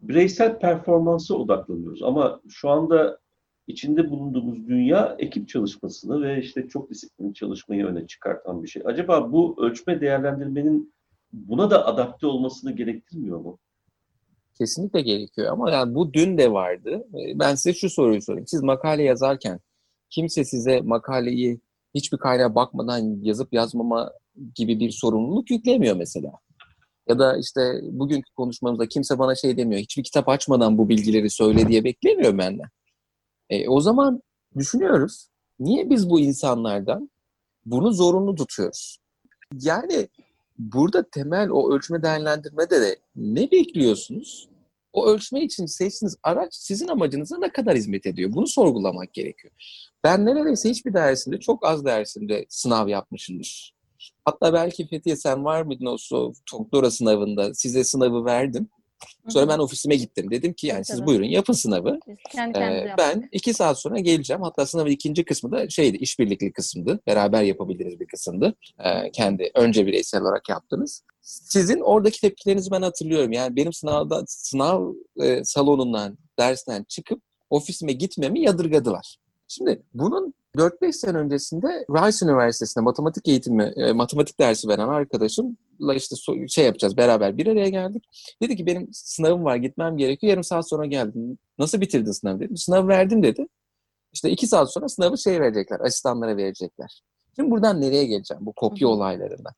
bireysel 0.00 0.58
performansa 0.58 1.34
odaklanıyoruz. 1.34 2.02
Ama 2.02 2.40
şu 2.48 2.70
anda 2.70 3.18
içinde 3.66 4.10
bulunduğumuz 4.10 4.68
dünya 4.68 5.16
ekip 5.18 5.48
çalışmasını 5.48 6.22
ve 6.22 6.40
işte 6.40 6.68
çok 6.68 6.90
disiplinli 6.90 7.34
çalışmayı 7.34 7.86
öne 7.86 8.06
çıkartan 8.06 8.62
bir 8.62 8.68
şey. 8.68 8.82
Acaba 8.86 9.32
bu 9.32 9.56
ölçme 9.58 10.00
değerlendirmenin 10.00 10.94
buna 11.32 11.70
da 11.70 11.86
adapte 11.86 12.26
olmasını 12.26 12.72
gerektirmiyor 12.72 13.38
mu? 13.40 13.58
Kesinlikle 14.58 15.00
gerekiyor 15.00 15.52
ama 15.52 15.70
yani 15.70 15.94
bu 15.94 16.12
dün 16.12 16.38
de 16.38 16.52
vardı. 16.52 17.04
Ee, 17.14 17.38
ben 17.38 17.54
size 17.54 17.74
şu 17.74 17.90
soruyu 17.90 18.22
sorayım. 18.22 18.46
Siz 18.46 18.62
makale 18.62 19.02
yazarken 19.02 19.60
kimse 20.10 20.44
size 20.44 20.80
makaleyi 20.80 21.60
hiçbir 21.94 22.18
kaynağa 22.18 22.54
bakmadan 22.54 23.18
yazıp 23.22 23.52
yazmama 23.52 24.12
gibi 24.54 24.80
bir 24.80 24.90
sorumluluk 24.90 25.50
yüklemiyor 25.50 25.96
mesela. 25.96 26.32
Ya 27.08 27.18
da 27.18 27.36
işte 27.36 27.80
bugünkü 27.82 28.32
konuşmamızda 28.36 28.88
kimse 28.88 29.18
bana 29.18 29.34
şey 29.34 29.56
demiyor. 29.56 29.80
Hiçbir 29.80 30.04
kitap 30.04 30.28
açmadan 30.28 30.78
bu 30.78 30.88
bilgileri 30.88 31.30
söyle 31.30 31.68
diye 31.68 31.84
beklemiyor 31.84 32.38
benden. 32.38 32.68
E, 33.50 33.68
o 33.68 33.80
zaman 33.80 34.22
düşünüyoruz. 34.58 35.28
Niye 35.58 35.90
biz 35.90 36.10
bu 36.10 36.20
insanlardan 36.20 37.10
bunu 37.66 37.92
zorunlu 37.92 38.34
tutuyoruz? 38.34 38.98
Yani 39.60 40.08
burada 40.58 41.10
temel 41.10 41.50
o 41.50 41.74
ölçme 41.74 42.02
değerlendirmede 42.02 42.80
de 42.80 42.96
ne 43.16 43.50
bekliyorsunuz? 43.50 44.48
O 44.92 45.06
ölçme 45.06 45.44
için 45.44 45.66
seçtiğiniz 45.66 46.16
araç 46.22 46.54
sizin 46.54 46.88
amacınıza 46.88 47.38
ne 47.38 47.52
kadar 47.52 47.76
hizmet 47.76 48.06
ediyor? 48.06 48.32
Bunu 48.32 48.46
sorgulamak 48.46 49.14
gerekiyor. 49.14 49.54
Ben 50.04 50.26
neredeyse 50.26 50.70
hiçbir 50.70 50.94
dersinde, 50.94 51.40
çok 51.40 51.66
az 51.66 51.84
dersinde 51.84 52.46
sınav 52.48 52.88
yapmışımdır. 52.88 53.74
Hatta 54.24 54.52
belki 54.52 54.86
Fethiye 54.86 55.16
sen 55.16 55.44
var 55.44 55.62
mıydın 55.62 55.86
o 55.86 56.32
doktora 56.52 56.90
sınavında? 56.90 57.54
Size 57.54 57.84
sınavı 57.84 58.24
verdim. 58.24 58.68
Sonra 59.28 59.48
ben 59.48 59.58
ofisime 59.58 59.96
gittim. 59.96 60.30
Dedim 60.30 60.52
ki 60.52 60.66
yani 60.66 60.84
siz 60.84 60.96
Evet. 60.98 61.06
buyurun 61.06 61.24
yapın 61.24 61.52
sınavı. 61.52 61.98
Kendi 62.32 62.58
Ee, 62.58 62.94
ben 62.98 63.28
iki 63.32 63.54
saat 63.54 63.80
sonra 63.80 63.98
geleceğim. 63.98 64.42
Hatta 64.42 64.66
sınavın 64.66 64.90
ikinci 64.90 65.24
kısmı 65.24 65.52
da 65.52 65.68
şeydi, 65.68 65.96
işbirlikli 65.96 66.52
kısımdı. 66.52 67.00
Beraber 67.06 67.42
yapabiliriz 67.42 68.00
bir 68.00 68.06
kısımdı. 68.06 68.54
Ee, 68.84 69.10
kendi 69.12 69.50
önce 69.54 69.86
bireysel 69.86 70.22
olarak 70.22 70.48
yaptınız. 70.48 71.02
Sizin 71.22 71.80
oradaki 71.80 72.20
tepkilerinizi 72.20 72.70
ben 72.70 72.82
hatırlıyorum. 72.82 73.32
Yani 73.32 73.56
benim 73.56 73.72
sınavda 73.72 74.24
sınav 74.26 74.92
e, 75.16 75.44
salonundan, 75.44 76.18
dersten 76.38 76.84
çıkıp 76.88 77.22
ofisime 77.50 77.92
gitmemi 77.92 78.40
yadırgadılar. 78.40 79.16
Şimdi 79.48 79.82
bunun 79.94 80.34
4-5 80.56 80.92
sene 80.92 81.18
öncesinde 81.18 81.66
Rice 81.90 82.26
Üniversitesi'nde 82.26 82.84
matematik 82.84 83.28
eğitimi, 83.28 83.72
e, 83.76 83.92
matematik 83.92 84.40
dersi 84.40 84.68
veren 84.68 84.88
arkadaşımla 84.88 85.94
işte 85.94 86.14
so- 86.16 86.48
şey 86.48 86.64
yapacağız 86.64 86.96
beraber 86.96 87.36
bir 87.38 87.46
araya 87.46 87.68
geldik. 87.68 88.04
Dedi 88.42 88.56
ki 88.56 88.66
benim 88.66 88.88
sınavım 88.92 89.44
var 89.44 89.56
gitmem 89.56 89.96
gerekiyor. 89.96 90.30
Yarım 90.30 90.44
saat 90.44 90.68
sonra 90.68 90.86
geldim. 90.86 91.38
Nasıl 91.58 91.80
bitirdin 91.80 92.12
sınavı 92.12 92.40
dedim. 92.40 92.56
Sınavı 92.56 92.88
verdim 92.88 93.22
dedi. 93.22 93.46
İşte 94.12 94.30
iki 94.30 94.46
saat 94.46 94.72
sonra 94.72 94.88
sınavı 94.88 95.18
şey 95.18 95.40
verecekler. 95.40 95.80
Asistanlara 95.80 96.36
verecekler. 96.36 97.02
Şimdi 97.36 97.50
buradan 97.50 97.80
nereye 97.80 98.04
geleceğim 98.04 98.46
bu 98.46 98.52
kopya 98.52 98.88
Hı 98.88 98.92
hı. 98.92 98.94
olaylarında? 98.94 99.50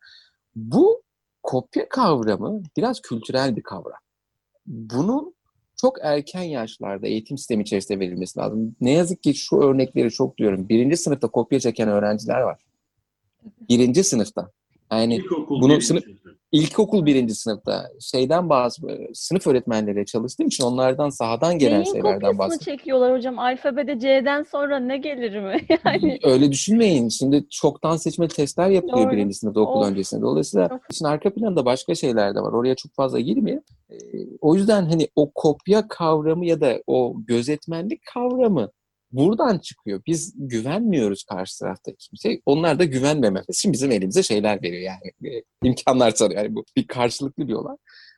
Bu 0.57 1.03
kopya 1.45 1.89
kavramı 1.89 2.63
biraz 2.77 3.01
kültürel 3.01 3.57
bir 3.57 3.63
kavram. 3.63 4.01
Bunun 4.67 5.35
çok 5.81 5.99
erken 6.03 6.43
yaşlarda 6.43 7.07
eğitim 7.07 7.39
sistemi 7.39 7.63
içerisinde 7.63 8.01
verilmesi 8.01 8.39
lazım. 8.39 8.77
Ne 8.81 8.91
yazık 8.91 9.23
ki 9.23 9.35
şu 9.35 9.57
örnekleri 9.57 10.11
çok 10.11 10.39
diyorum. 10.39 10.69
Birinci 10.69 10.97
sınıfta 10.97 11.29
kopya 11.29 11.61
çeken 11.61 11.89
öğrenciler 11.89 12.41
var. 12.41 12.61
Birinci 13.69 14.05
sınıfta. 14.05 14.51
Yani 14.93 15.15
İlkokul 15.17 15.61
bunu 15.61 15.69
birinci 15.71 15.87
sınıf- 15.87 16.03
sınıfta. 16.05 16.31
ilkokul 16.53 17.07
birinci 17.07 17.35
sınıfta 17.35 17.91
şeyden 18.01 18.49
bazı 18.49 18.83
sınıf 19.15 19.47
öğretmenleriyle 19.47 20.05
çalıştığım 20.05 20.47
için 20.47 20.65
onlardan 20.65 21.11
sahadan 21.11 21.59
gelen 21.59 21.81
Neyin 21.81 21.93
şeylerden 21.93 22.39
bahsediyorum. 22.39 22.77
çekiyorlar 22.79 23.17
hocam? 23.17 23.39
Alfabede 23.39 23.99
C'den 24.01 24.43
sonra 24.43 24.79
ne 24.79 24.97
gelir 24.99 25.41
mi? 25.41 25.61
yani 25.85 26.19
Öyle 26.23 26.53
düşünmeyin. 26.53 27.09
Şimdi 27.09 27.49
çoktan 27.51 27.97
seçmeli 27.97 28.29
testler 28.31 28.71
yapılıyor 28.71 29.07
Doğru. 29.07 29.13
birinci 29.17 29.35
sınıfta 29.35 29.61
okul 29.61 29.81
Of. 29.81 29.87
öncesinde. 29.89 30.23
Dolayısıyla 30.23 30.69
Çok- 30.69 30.81
işin 30.93 31.05
arka 31.05 31.35
planında 31.35 31.65
başka 31.65 31.95
şeyler 31.95 32.35
de 32.35 32.41
var. 32.41 32.53
Oraya 32.53 32.75
çok 32.75 32.95
fazla 32.95 33.21
girmeyeyim. 33.21 33.63
Ee, 33.91 33.95
o 34.41 34.55
yüzden 34.55 34.85
hani 34.87 35.09
o 35.17 35.31
kopya 35.35 35.89
kavramı 35.89 36.47
ya 36.47 36.61
da 36.61 36.79
o 36.87 37.15
gözetmenlik 37.27 38.01
kavramı 38.15 38.71
buradan 39.15 39.59
çıkıyor. 39.59 40.03
Biz 40.07 40.33
güvenmiyoruz 40.37 41.25
karşı 41.25 41.59
taraftaki 41.59 41.97
kimseye. 41.99 42.41
Onlar 42.47 42.79
da 42.79 42.85
güvenmememiz 42.85 43.59
için 43.59 43.73
bizim 43.73 43.91
elimize 43.91 44.23
şeyler 44.23 44.63
veriyor 44.63 44.83
yani. 44.83 45.35
e, 45.37 45.43
imkanlar 45.63 46.15
tanıyor. 46.15 46.43
Yani 46.43 46.55
bu 46.55 46.65
bir 46.77 46.87
karşılıklı 46.87 47.49
bir 47.49 47.53
olay. 47.53 47.77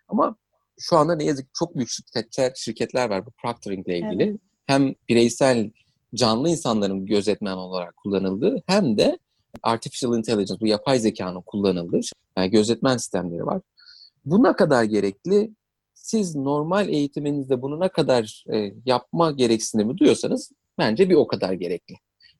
Ama 0.08 0.36
şu 0.78 0.96
anda 0.96 1.16
ne 1.16 1.24
yazık 1.24 1.46
ki 1.46 1.52
çok 1.58 1.76
büyük 1.76 1.90
şirketler, 1.90 2.52
şirketler 2.56 3.10
var 3.10 3.26
bu 3.26 3.30
proctoring 3.42 3.88
ile 3.88 3.98
ilgili. 3.98 4.38
Hem 4.66 4.94
bireysel 5.08 5.70
canlı 6.14 6.48
insanların 6.48 7.06
gözetmen 7.06 7.56
olarak 7.56 7.96
kullanıldığı 7.96 8.62
hem 8.66 8.98
de 8.98 9.18
artificial 9.62 10.18
intelligence, 10.18 10.60
bu 10.60 10.66
yapay 10.66 10.98
zekanın 10.98 11.42
kullanıldığı 11.46 12.00
yani 12.38 12.50
gözetmen 12.50 12.96
sistemleri 12.96 13.46
var. 13.46 13.60
Bu 14.24 14.42
ne 14.42 14.52
kadar 14.52 14.84
gerekli? 14.84 15.50
Siz 15.94 16.36
normal 16.36 16.88
eğitiminizde 16.88 17.62
bunu 17.62 17.80
ne 17.80 17.88
kadar 17.88 18.44
e, 18.52 18.72
yapma 18.84 19.30
gereksinimi 19.30 19.98
duyuyorsanız 19.98 20.52
bence 20.78 21.10
bir 21.10 21.14
o 21.14 21.26
kadar 21.26 21.52
gerekli. 21.52 21.94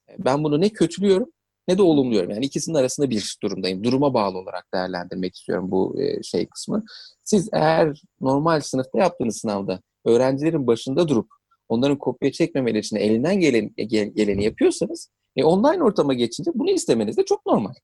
E, 0.08 0.12
Ben 0.18 0.44
bunu 0.44 0.60
ne 0.60 0.68
kötülüyorum 0.68 1.28
ne 1.68 1.78
de 1.78 1.82
olumluyorum. 1.82 2.30
Yani 2.30 2.44
ikisinin 2.44 2.76
arasında 2.76 3.10
bir 3.10 3.36
durumdayım. 3.42 3.84
Duruma 3.84 4.14
bağlı 4.14 4.38
olarak 4.38 4.66
değerlendirmek 4.74 5.36
istiyorum 5.36 5.70
bu 5.70 6.02
e, 6.02 6.22
şey 6.22 6.46
kısmı. 6.46 6.84
Siz 7.24 7.48
eğer 7.52 8.02
normal 8.20 8.60
sınıfta 8.60 8.98
yaptığınız 8.98 9.36
sınavda 9.36 9.80
öğrencilerin 10.04 10.66
başında 10.66 11.08
durup 11.08 11.28
onların 11.68 11.98
kopya 11.98 12.32
çekmemeleri 12.32 12.78
için 12.80 12.96
elinden 12.96 13.40
gelen, 13.40 13.70
gel- 13.76 14.12
geleni 14.14 14.44
yapıyorsanız 14.44 15.10
e, 15.36 15.44
online 15.44 15.82
ortama 15.82 16.14
geçince 16.14 16.50
bunu 16.54 16.70
istemeniz 16.70 17.16
de 17.16 17.24
çok 17.24 17.46
normal. 17.46 17.74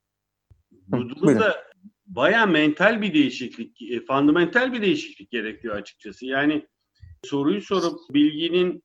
Burada 0.88 1.21
Buyurun. 1.21 1.41
da 1.41 1.57
bayağı 2.07 2.47
mental 2.47 3.03
bir 3.03 3.15
değişiklik, 3.15 3.83
e, 3.83 4.01
fundamental 4.07 4.73
bir 4.73 4.83
değişiklik 4.83 5.31
gerekiyor 5.31 5.75
açıkçası. 5.77 6.27
Yani 6.27 6.67
soruyu 7.25 7.61
sorup 7.62 7.99
bilginin 8.11 8.83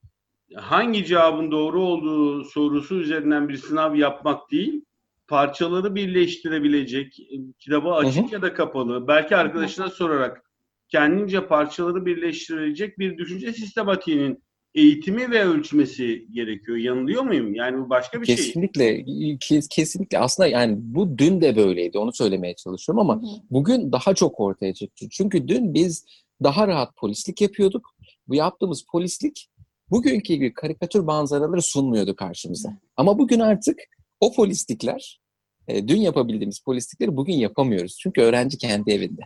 hangi 0.56 1.06
cevabın 1.06 1.52
doğru 1.52 1.82
olduğu 1.82 2.44
sorusu 2.44 2.96
üzerinden 2.96 3.50
bir 3.50 3.58
sınav 3.58 3.96
yapmak 3.96 4.52
değil, 4.52 4.82
parçaları 5.28 5.96
birleştirebilecek, 5.96 7.18
kitabı 7.60 7.94
açık 7.94 8.30
hı. 8.30 8.34
ya 8.34 8.42
da 8.42 8.54
kapalı, 8.54 9.08
belki 9.08 9.36
arkadaşına 9.36 9.90
sorarak 9.90 10.44
kendince 10.90 11.48
parçaları 11.48 12.06
birleştirebilecek 12.06 13.00
bir 13.00 13.18
düşünce 13.18 13.54
sistematiğinin 13.54 14.44
eğitimi 14.76 15.32
ve 15.32 15.44
ölçmesi 15.44 16.28
gerekiyor. 16.32 16.78
Yanılıyor 16.78 17.24
muyum? 17.24 17.56
Yani 17.56 17.78
bu 17.78 17.90
başka 17.90 18.22
bir 18.22 18.26
şey. 18.26 18.36
Kesinlikle, 18.36 19.06
kes- 19.40 19.68
kesinlikle. 19.68 20.20
Aslında 20.20 20.48
yani 20.48 20.76
bu 20.78 21.18
dün 21.18 21.42
de 21.42 21.56
böyleydi. 21.56 21.98
Onu 21.98 22.14
söylemeye 22.14 22.56
çalışıyorum 22.56 23.00
ama 23.00 23.16
Hı 23.16 23.26
hı. 23.26 23.42
bugün 23.52 23.92
daha 23.92 24.14
çok 24.14 24.40
ortaya 24.40 24.74
çıktı. 24.74 25.06
Çünkü 25.12 25.48
dün 25.48 25.74
biz 25.74 26.06
daha 26.44 26.68
rahat 26.68 26.96
polislik 26.96 27.42
yapıyorduk. 27.42 27.96
Bu 28.28 28.36
yaptığımız 28.36 28.86
polislik 28.92 29.50
bugünkü 29.91 30.34
gibi 30.34 30.54
karikatür 30.54 31.00
manzaraları 31.00 31.62
sunmuyordu 31.62 32.15
karşımıza. 32.15 32.78
Ama 32.97 33.19
bugün 33.19 33.39
artık 33.39 33.80
o 34.19 34.34
polislikler, 34.34 35.19
e, 35.67 35.88
dün 35.88 35.97
yapabildiğimiz 36.02 36.60
polislikleri 36.60 37.17
bugün 37.17 37.34
yapamıyoruz. 37.34 37.97
Çünkü 38.00 38.21
öğrenci 38.21 38.58
kendi 38.58 38.91
evinde. 38.91 39.21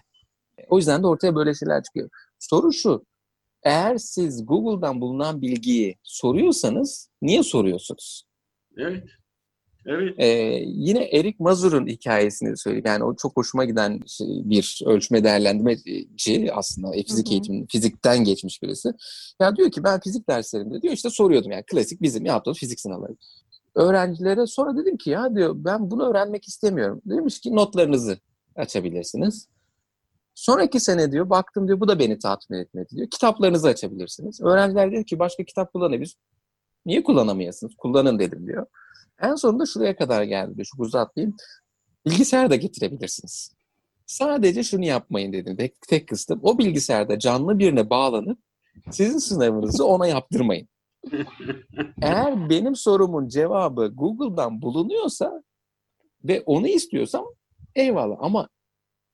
E, 0.57 0.63
O 0.69 0.77
yüzden 0.77 1.03
de 1.03 1.07
ortaya 1.07 1.35
böyle 1.35 1.53
şeyler 1.53 1.83
çıkıyor. 1.83 2.09
Soru 2.39 2.73
şu, 2.73 3.05
eğer 3.63 3.97
siz 3.97 4.45
Google'dan 4.45 5.01
bulunan 5.01 5.41
bilgiyi 5.41 5.95
soruyorsanız 6.03 7.09
niye 7.21 7.43
soruyorsunuz? 7.43 8.23
Evet. 8.77 9.03
Evet. 9.85 10.15
Ee, 10.17 10.27
yine 10.65 11.03
Eric 11.03 11.35
Mazur'un 11.39 11.87
hikayesini 11.87 12.57
söyleyeyim. 12.57 12.85
Yani 12.87 13.03
o 13.03 13.15
çok 13.15 13.37
hoşuma 13.37 13.65
giden 13.65 13.99
şey- 14.07 14.41
bir 14.45 14.81
ölçme 14.85 15.23
değerlendirmeci 15.23 16.49
aslında 16.53 16.95
e, 16.95 17.03
fizik 17.03 17.31
eğitiminin 17.31 17.65
fizikten 17.65 18.23
geçmiş 18.23 18.63
birisi. 18.63 18.93
Ya 19.41 19.55
diyor 19.55 19.71
ki 19.71 19.83
ben 19.83 19.99
fizik 19.99 20.29
derslerimde 20.29 20.81
diyor 20.81 20.93
işte 20.93 21.09
soruyordum 21.09 21.51
yani 21.51 21.63
klasik 21.63 22.01
bizim 22.01 22.25
yaptığımız 22.25 22.57
fizik 22.59 22.79
sınavları. 22.79 23.15
Öğrencilere 23.75 24.47
sonra 24.47 24.77
dedim 24.77 24.97
ki 24.97 25.09
ya 25.09 25.35
diyor 25.35 25.53
ben 25.57 25.91
bunu 25.91 26.09
öğrenmek 26.09 26.47
istemiyorum. 26.47 27.01
Demiş 27.05 27.39
ki 27.39 27.55
notlarınızı 27.55 28.17
açabilirsiniz. 28.55 29.47
Sonraki 30.35 30.79
sene 30.79 31.11
diyor 31.11 31.29
baktım 31.29 31.67
diyor 31.67 31.79
bu 31.79 31.87
da 31.87 31.99
beni 31.99 32.19
tatmin 32.19 32.57
etmedi 32.57 32.89
diyor. 32.95 33.07
Kitaplarınızı 33.09 33.67
açabilirsiniz. 33.67 34.41
Öğrenciler 34.41 34.91
diyor 34.91 35.03
ki 35.03 35.19
başka 35.19 35.43
kitap 35.43 35.73
kullanabiliriz. 35.73 36.15
Niye 36.85 37.03
kullanamıyorsunuz? 37.03 37.75
Kullanın 37.77 38.19
dedim 38.19 38.47
diyor. 38.47 38.65
En 39.21 39.35
sonunda 39.35 39.65
şuraya 39.65 39.95
kadar 39.95 40.23
geldi. 40.23 40.63
Çok 40.63 40.79
uzatmayayım. 40.79 41.35
Bilgisayar 42.05 42.49
da 42.49 42.55
getirebilirsiniz. 42.55 43.51
Sadece 44.05 44.63
şunu 44.63 44.85
yapmayın 44.85 45.33
dedim. 45.33 45.57
Tek, 45.57 45.81
tek 45.81 46.07
kıstım. 46.07 46.39
O 46.43 46.57
bilgisayarda 46.57 47.19
canlı 47.19 47.59
birine 47.59 47.89
bağlanıp 47.89 48.39
sizin 48.91 49.17
sınavınızı 49.17 49.85
ona 49.85 50.07
yaptırmayın. 50.07 50.67
Eğer 52.01 52.49
benim 52.49 52.75
sorumun 52.75 53.27
cevabı 53.27 53.91
Google'dan 53.95 54.61
bulunuyorsa 54.61 55.43
ve 56.23 56.41
onu 56.45 56.67
istiyorsam 56.67 57.25
eyvallah 57.75 58.17
ama 58.19 58.49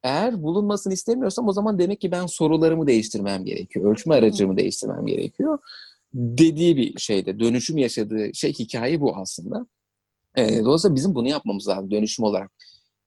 eğer 0.03 0.43
bulunmasını 0.43 0.93
istemiyorsam 0.93 1.47
o 1.47 1.53
zaman 1.53 1.79
demek 1.79 2.01
ki 2.01 2.11
ben 2.11 2.25
sorularımı 2.25 2.87
değiştirmem 2.87 3.45
gerekiyor. 3.45 3.91
Ölçme 3.91 4.15
aracımı 4.15 4.57
değiştirmem 4.57 5.05
gerekiyor. 5.05 5.59
Dediği 6.13 6.77
bir 6.77 6.99
şeyde 6.99 7.39
dönüşüm 7.39 7.77
yaşadığı 7.77 8.33
şey 8.33 8.53
hikaye 8.53 9.01
bu 9.01 9.15
aslında. 9.15 9.67
E, 10.37 10.63
dolayısıyla 10.65 10.95
bizim 10.95 11.15
bunu 11.15 11.27
yapmamız 11.27 11.67
lazım 11.67 11.91
dönüşüm 11.91 12.25
olarak. 12.25 12.51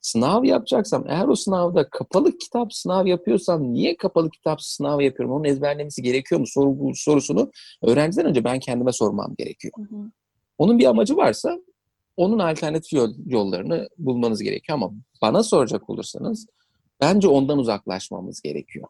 Sınav 0.01 0.45
yapacaksam 0.45 1.05
eğer 1.09 1.29
o 1.29 1.37
sınavda 1.37 1.91
kapalı 1.91 2.39
kitap 2.39 2.75
sınav 2.75 3.07
yapıyorsam 3.07 3.73
niye 3.73 3.97
kapalı 3.97 4.31
kitap 4.31 4.63
sınav 4.63 5.01
yapıyorum? 5.01 5.35
Onun 5.35 5.45
ezberlemesi 5.45 6.03
gerekiyor 6.03 6.41
mu 6.41 6.47
soru, 6.47 6.95
sorusunu 6.95 7.51
öğrenciden 7.83 8.27
önce 8.27 8.45
ben 8.45 8.61
kendime 8.61 8.93
sormam 8.93 9.35
gerekiyor. 9.39 9.75
Hı 9.77 9.97
hı. 9.97 10.11
Onun 10.59 10.79
bir 10.79 10.85
amacı 10.85 11.17
varsa 11.17 11.59
onun 12.17 12.39
alternatif 12.39 12.93
yol, 12.93 13.15
yollarını 13.27 13.89
bulmanız 13.99 14.43
gerekiyor 14.43 14.79
ama 14.79 14.93
bana 15.23 15.43
soracak 15.43 15.91
olursanız 15.91 16.47
bence 17.01 17.29
ondan 17.29 17.59
uzaklaşmamız 17.59 18.41
gerekiyor. 18.41 18.89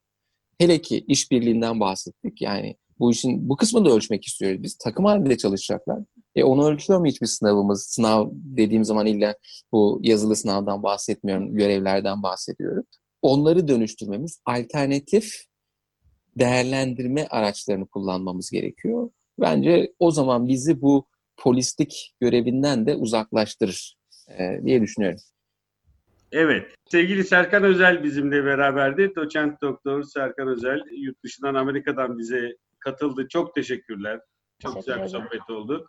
Hele 0.59 0.81
ki 0.81 1.05
işbirliğinden 1.09 1.81
bahsettik. 1.81 2.42
Yani 2.42 2.76
bu 2.98 3.11
işin 3.11 3.48
bu 3.48 3.57
kısmını 3.57 3.85
da 3.85 3.90
ölçmek 3.90 4.24
istiyoruz 4.24 4.62
biz. 4.62 4.79
Takım 4.79 5.05
halinde 5.05 5.38
çalışacaklar. 5.38 5.98
E 6.35 6.45
onu 6.45 6.69
ölçüyor 6.69 7.01
mu 7.01 7.07
hiçbir 7.07 7.27
sınavımız? 7.27 7.87
Sınav 7.87 8.29
dediğim 8.33 8.85
zaman 8.85 9.07
illa 9.07 9.35
bu 9.73 10.01
yazılı 10.03 10.37
sınavdan 10.37 10.83
bahsetmiyorum, 10.83 11.55
görevlerden 11.55 12.23
bahsediyorum. 12.23 12.85
Onları 13.23 13.69
dönüştürmemiz, 13.69 14.40
alternatif 14.47 15.45
değerlendirme 16.37 17.27
araçlarını 17.27 17.87
kullanmamız 17.87 18.51
gerekiyor. 18.51 19.11
Bence 19.40 19.93
o 19.99 20.11
zaman 20.11 20.49
bizi 20.49 20.83
bu 20.83 21.07
polislik 21.37 22.14
görevinden 22.21 22.87
de 22.87 22.95
uzaklaştırır 22.95 23.97
e, 24.29 24.61
diye 24.64 24.83
düşünüyorum. 24.83 25.21
Evet. 26.33 26.75
Sevgili 26.90 27.25
Serkan 27.25 27.64
Özel 27.64 28.05
bizimle 28.05 28.45
beraberdi. 28.45 29.12
Doçent 29.16 29.62
Doktor 29.62 30.03
Serkan 30.03 30.49
Özel 30.49 30.81
yurt 30.93 31.25
dışından 31.25 31.55
Amerika'dan 31.55 32.19
bize 32.19 32.57
katıldı. 32.79 33.29
Çok 33.29 33.55
teşekkürler. 33.55 34.21
Çok 34.59 34.75
teşekkür 34.75 35.03
güzel 35.03 35.05
bir 35.05 35.09
sohbet 35.09 35.51
oldu. 35.51 35.88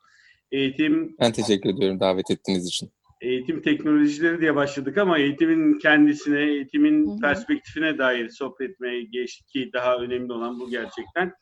Eğitim 0.52 1.16
Ben 1.20 1.32
teşekkür 1.32 1.70
ediyorum 1.70 2.00
davet 2.00 2.32
ettiğiniz 2.32 2.68
için. 2.68 2.92
Eğitim 3.22 3.62
teknolojileri 3.62 4.42
diye 4.42 4.56
başladık 4.56 4.98
ama 4.98 5.18
eğitimin 5.18 5.80
kendisine, 5.80 6.42
eğitimin 6.42 7.08
hı 7.08 7.12
hı. 7.12 7.20
perspektifine 7.20 7.98
dair 7.98 8.30
sohbet 8.30 8.70
etmeye 8.70 9.04
geçtik 9.04 9.48
ki 9.48 9.70
daha 9.74 9.96
önemli 9.96 10.34
olan 10.34 10.60
bu 10.60 10.70
gerçekten. 10.70 11.34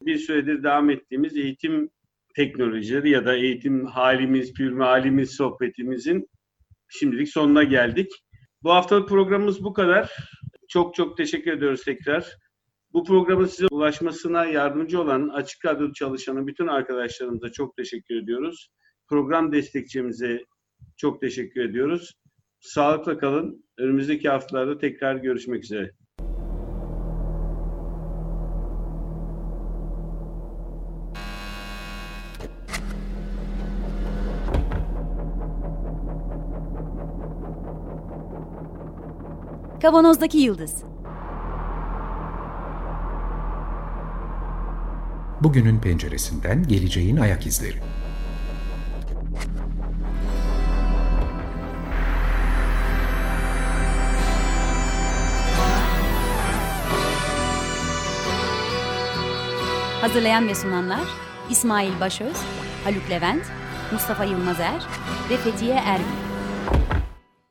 Bir 0.00 0.18
süredir 0.18 0.62
devam 0.62 0.90
ettiğimiz 0.90 1.36
eğitim 1.36 1.90
teknolojileri 2.36 3.10
ya 3.10 3.26
da 3.26 3.36
eğitim 3.36 3.86
halimiz, 3.86 4.52
pürme 4.52 4.84
halimiz 4.84 5.30
sohbetimizin 5.30 6.28
şimdilik 6.88 7.28
sonuna 7.28 7.64
geldik. 7.64 8.12
Bu 8.62 8.70
haftalık 8.70 9.08
programımız 9.08 9.64
bu 9.64 9.72
kadar. 9.72 10.12
Çok 10.68 10.94
çok 10.94 11.16
teşekkür 11.16 11.52
ediyoruz 11.52 11.84
tekrar. 11.84 12.43
Bu 12.94 13.04
programın 13.04 13.46
size 13.46 13.66
ulaşmasına 13.70 14.44
yardımcı 14.44 15.00
olan 15.00 15.28
Açık 15.28 15.64
Radyo 15.64 15.92
çalışanı 15.92 16.46
bütün 16.46 16.66
arkadaşlarımıza 16.66 17.52
çok 17.52 17.76
teşekkür 17.76 18.22
ediyoruz. 18.22 18.68
Program 19.08 19.52
destekçimize 19.52 20.44
çok 20.96 21.20
teşekkür 21.20 21.60
ediyoruz. 21.60 22.12
Sağlıkla 22.60 23.18
kalın. 23.18 23.64
Önümüzdeki 23.78 24.28
haftalarda 24.28 24.78
tekrar 24.78 25.16
görüşmek 25.16 25.64
üzere. 25.64 25.90
Kavanozdaki 39.82 40.38
Yıldız 40.38 40.93
Bugünün 45.44 45.78
penceresinden 45.78 46.68
geleceğin 46.68 47.16
ayak 47.16 47.46
izleri. 47.46 47.76
Hazırlayan 60.00 60.48
ve 60.48 60.54
sunanlar 60.54 61.04
İsmail 61.50 62.00
Başöz, 62.00 62.36
Haluk 62.84 63.10
Levent, 63.10 63.42
Mustafa 63.92 64.24
Yılmazer 64.24 64.86
ve 65.30 65.36
Fethiye 65.36 65.74
Ergün. 65.74 66.33